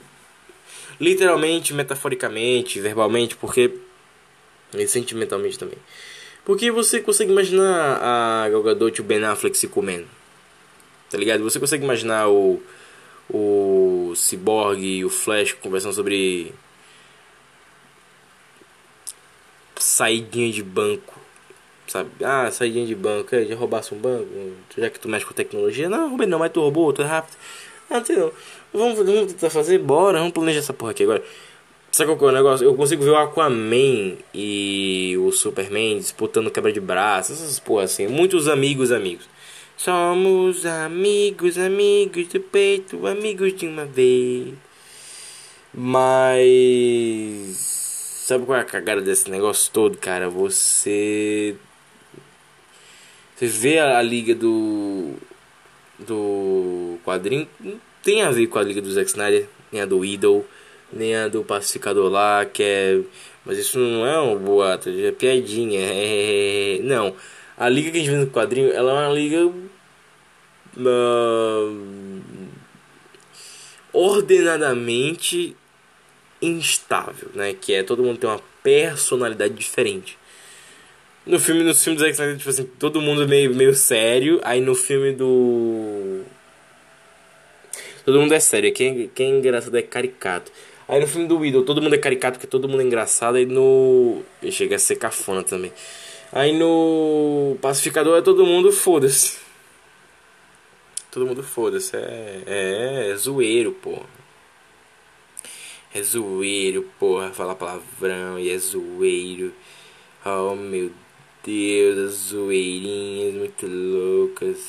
[1.00, 3.72] literalmente, metaforicamente, verbalmente, porque
[4.74, 5.78] e sentimentalmente também.
[6.46, 10.08] Porque você consegue imaginar a Gal Gadot e o Ben Affleck se comendo.
[11.10, 11.44] Tá ligado?
[11.44, 12.62] Você consegue imaginar o
[13.30, 16.54] o Cyborg e o Flash conversando sobre
[19.76, 21.20] saidinha de banco.
[21.88, 22.10] Sabe?
[22.24, 24.28] Ah, saidinha de banco, é, já roubasse um banco,
[24.78, 25.88] já que tu mexe com tecnologia.
[25.88, 27.38] Não, roubei não, mas tu roubou, tu é rápido.
[27.90, 28.32] Ah, não sei não.
[28.74, 31.24] Vamos, vamos tentar fazer, bora, vamos planejar essa porra aqui agora.
[31.98, 32.64] Sabe qual é o negócio?
[32.64, 38.06] Eu consigo ver o Aquaman e o Superman disputando quebra de braços, essas porra assim.
[38.06, 39.28] Muitos amigos, amigos.
[39.76, 44.54] Somos amigos, amigos do peito, amigos de uma vez.
[45.74, 47.58] Mas.
[48.28, 50.30] Sabe qual é a cagada desse negócio todo, cara?
[50.30, 51.56] Você.
[53.36, 55.14] Você vê a, liga do.
[55.98, 57.50] Do quadrinho.
[58.04, 60.46] Tem a ver com a liga do Zack Snyder, nem a do Idol,
[60.92, 63.00] nem a do Pacificador lá, que é.
[63.46, 65.80] Mas isso não é um boato, é piadinha.
[65.82, 66.80] É...
[66.84, 67.16] Não.
[67.58, 69.52] A liga que a gente vê no quadrinho, ela é uma liga.
[70.78, 71.70] ah,
[73.94, 75.56] ordenadamente
[76.42, 77.54] instável, né?
[77.54, 80.18] Que é todo mundo tem uma personalidade diferente.
[81.26, 84.40] No filme, no filme do Snyder, tipo assim, todo mundo meio, meio sério.
[84.44, 86.24] Aí no filme do.
[88.06, 88.72] Todo mundo é sério.
[88.72, 90.52] Quem, quem é engraçado é caricato.
[90.88, 93.36] Aí no filme do Widow, todo mundo é caricato porque todo mundo é engraçado.
[93.36, 94.24] Aí no.
[94.52, 95.72] Chega a ser cafona também.
[96.32, 99.38] Aí no Pacificador é todo mundo foda-se.
[101.12, 101.96] Todo mundo foda-se.
[101.96, 104.02] É, é, é zoeiro, pô.
[105.94, 107.32] É zoeiro, porra.
[107.34, 109.54] Falar palavrão e é zoeiro.
[110.26, 110.92] Oh meu
[111.44, 114.60] Deus, as zoeirinhas muito loucas.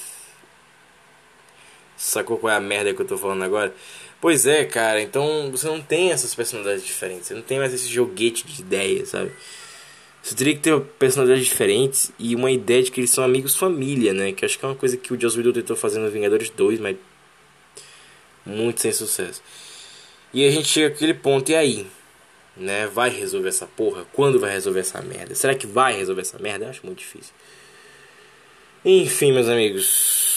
[1.97, 3.75] Sacou qual é a merda que eu tô falando agora?
[4.21, 7.29] Pois é, cara, então você não tem essas personalidades diferentes.
[7.29, 9.31] Você não tem mais esse joguete de ideias, sabe?
[10.21, 14.13] Você teria que ter personalidades diferentes e uma ideia de que eles são amigos família,
[14.13, 14.33] né?
[14.33, 16.81] Que acho que é uma coisa que o Joss Whedon tentou fazer no Vingadores 2,
[16.81, 16.97] mas
[18.45, 19.41] muito sem sucesso.
[20.35, 21.87] E a gente chega àquele ponto, e aí?
[22.57, 22.87] Né?
[22.89, 24.05] Vai resolver essa porra?
[24.13, 25.35] Quando vai resolver essa merda?
[25.35, 26.65] Será que vai resolver essa merda?
[26.65, 27.33] Eu acho muito difícil.
[28.85, 30.28] Enfim, meus amigos.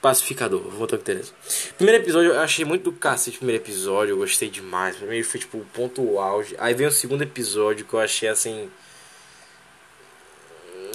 [0.00, 1.32] Pacificador, voltar com Tereza.
[1.76, 4.96] Primeiro episódio, eu achei muito do cacete o primeiro episódio, eu gostei demais.
[4.96, 6.54] Primeiro foi tipo o ponto auge.
[6.58, 8.70] Aí vem o segundo episódio que eu achei assim.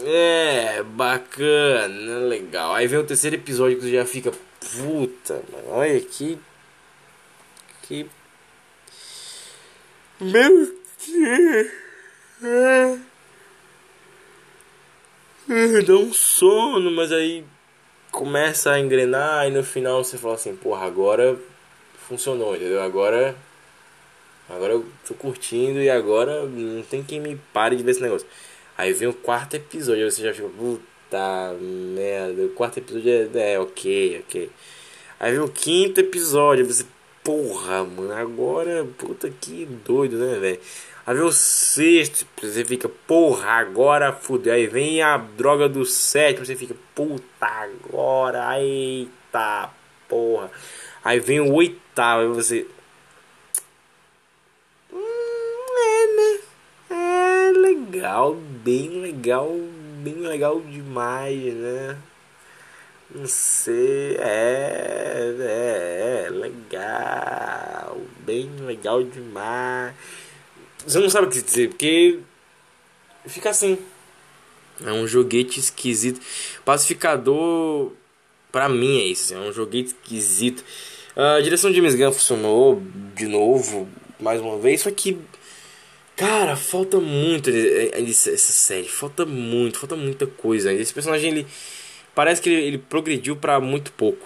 [0.03, 2.73] É, bacana, legal.
[2.73, 4.31] Aí vem o terceiro episódio que você já fica.
[4.31, 6.39] Puta, mano, olha que.
[7.83, 8.07] Que.
[10.19, 10.75] Meu
[11.07, 11.71] Deus.
[12.43, 12.99] É.
[15.47, 17.45] É, Dá um sono, mas aí
[18.15, 21.37] começa a engrenar e no final você fala assim, porra, agora
[22.07, 22.81] funcionou, entendeu?
[22.81, 23.35] Agora.
[24.47, 28.27] Agora eu tô curtindo e agora não tem quem me pare de ver esse negócio.
[28.77, 33.59] Aí vem o quarto episódio, você já fica, puta merda, o quarto episódio é, é
[33.59, 34.51] ok, ok.
[35.19, 36.85] Aí vem o quinto episódio, você,
[37.23, 40.59] porra, mano, agora, puta que doido, né, velho?
[41.07, 44.51] Aí o sexto, você fica, porra, agora fudeu.
[44.51, 49.69] Aí vem a droga do sétimo, você fica, puta, agora, eita,
[50.09, 50.49] porra.
[51.03, 52.65] Aí vem o oitavo, aí você.
[54.91, 56.39] Hum, é, né?
[56.89, 59.55] É legal, bem legal,
[60.03, 61.97] bem legal demais, né?
[63.13, 69.93] Não sei, é, é, é legal, bem legal demais.
[70.85, 72.19] Você não sabe o que dizer, porque
[73.25, 73.77] fica assim.
[74.85, 76.19] É um joguete esquisito.
[76.63, 77.91] Pacificador,
[78.51, 80.63] pra mim é isso, é um joguete esquisito.
[81.15, 82.83] A direção de James Gunn funcionou
[83.15, 83.87] de novo,
[84.19, 85.17] mais uma vez, só que
[86.15, 90.71] Cara, falta muito essa série, falta muito, falta muita coisa.
[90.71, 91.47] Esse personagem ele
[92.13, 94.25] parece que ele, ele progrediu para muito pouco,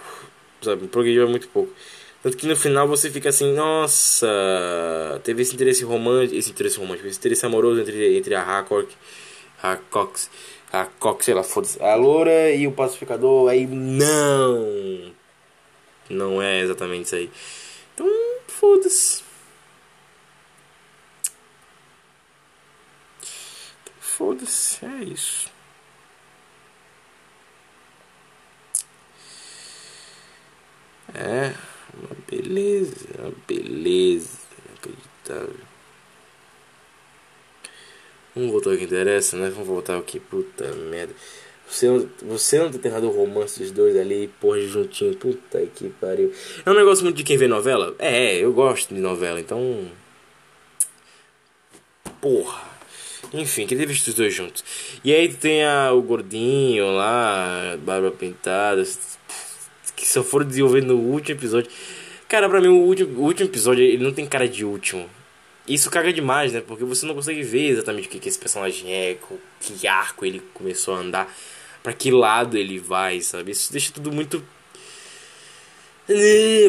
[0.62, 0.86] sabe?
[0.86, 1.72] Progrediu pra muito pouco.
[2.22, 4.28] Tanto que no final você fica assim, nossa,
[5.24, 8.94] teve esse interesse romântico, esse interesse romântico, esse interesse amoroso entre, entre a Hacock,
[9.62, 10.30] a Cox,
[10.70, 15.12] a Cox, sei lá, foda-se, a loura e o pacificador, aí não,
[16.10, 17.30] não é exatamente isso aí.
[17.94, 18.06] Então,
[18.46, 19.22] foda-se.
[23.98, 25.48] Foda-se, é isso.
[31.14, 31.54] É,
[32.50, 35.70] beleza, uma beleza, inacreditável.
[38.34, 39.50] Vamos voltar ao que interessa, né?
[39.50, 41.14] Vamos voltar ao que, puta merda.
[41.68, 41.86] Você,
[42.22, 46.32] você não ter errado o romance dos dois ali, porra, juntinho, puta que pariu.
[46.66, 47.94] É um negócio muito de quem vê novela?
[47.98, 49.88] É, eu gosto de novela, então.
[52.20, 52.68] Porra.
[53.32, 54.64] Enfim, queria ver os dois juntos.
[55.04, 58.82] E aí tem a, o gordinho lá, barba pintada,
[59.94, 61.70] que só foram desenvolver no último episódio.
[62.30, 65.10] Cara, pra mim o último, o último episódio ele não tem cara de último.
[65.66, 66.60] Isso caga demais, né?
[66.60, 69.18] Porque você não consegue ver exatamente o que, que esse personagem é,
[69.60, 71.36] que arco ele começou a andar,
[71.82, 73.50] pra que lado ele vai, sabe?
[73.50, 74.44] Isso deixa tudo muito.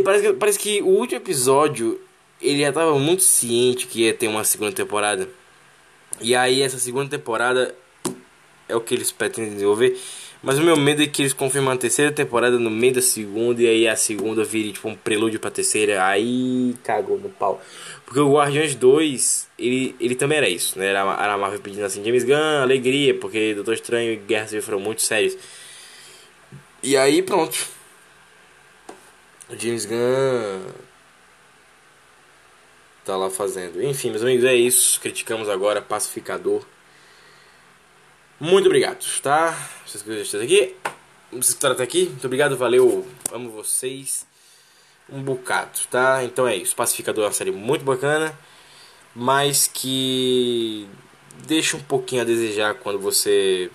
[0.03, 2.01] Parece que, parece que o último episódio
[2.41, 5.29] ele já tava muito ciente que ia ter uma segunda temporada.
[6.19, 7.75] E aí essa segunda temporada
[8.67, 9.95] é o que eles pretendem desenvolver.
[10.43, 13.61] Mas o meu medo é que eles confirmem a terceira temporada no meio da segunda
[13.61, 16.03] e aí a segunda vire tipo um prelúdio pra terceira.
[16.05, 17.61] Aí cagou no pau.
[18.05, 20.87] Porque o Guardiões 2, ele, ele também era isso, né?
[20.87, 24.63] Era, era a Marvel pedindo assim, James Gunn, alegria, porque Doutor Estranho e Guerra Civil
[24.63, 25.37] foram muito sérios.
[26.81, 27.67] E aí pronto.
[29.47, 30.65] O James Gunn
[33.05, 33.83] tá lá fazendo.
[33.83, 34.99] Enfim, meus amigos, é isso.
[34.99, 36.65] Criticamos agora Pacificador.
[38.41, 39.55] Muito obrigado, tá?
[39.85, 40.75] Vocês que estão aqui.
[41.31, 42.05] Vocês que até aqui.
[42.05, 43.07] Muito obrigado, valeu.
[43.31, 44.25] Amo vocês.
[45.07, 46.23] Um bocado, tá?
[46.23, 46.75] Então é isso.
[46.75, 48.35] Pacificador é uma série muito bacana.
[49.15, 50.87] Mas que
[51.45, 53.69] deixa um pouquinho a desejar quando você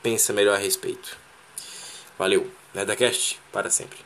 [0.00, 1.18] pensa melhor a respeito.
[2.16, 2.48] Valeu.
[2.72, 3.98] NerdaCast para sempre.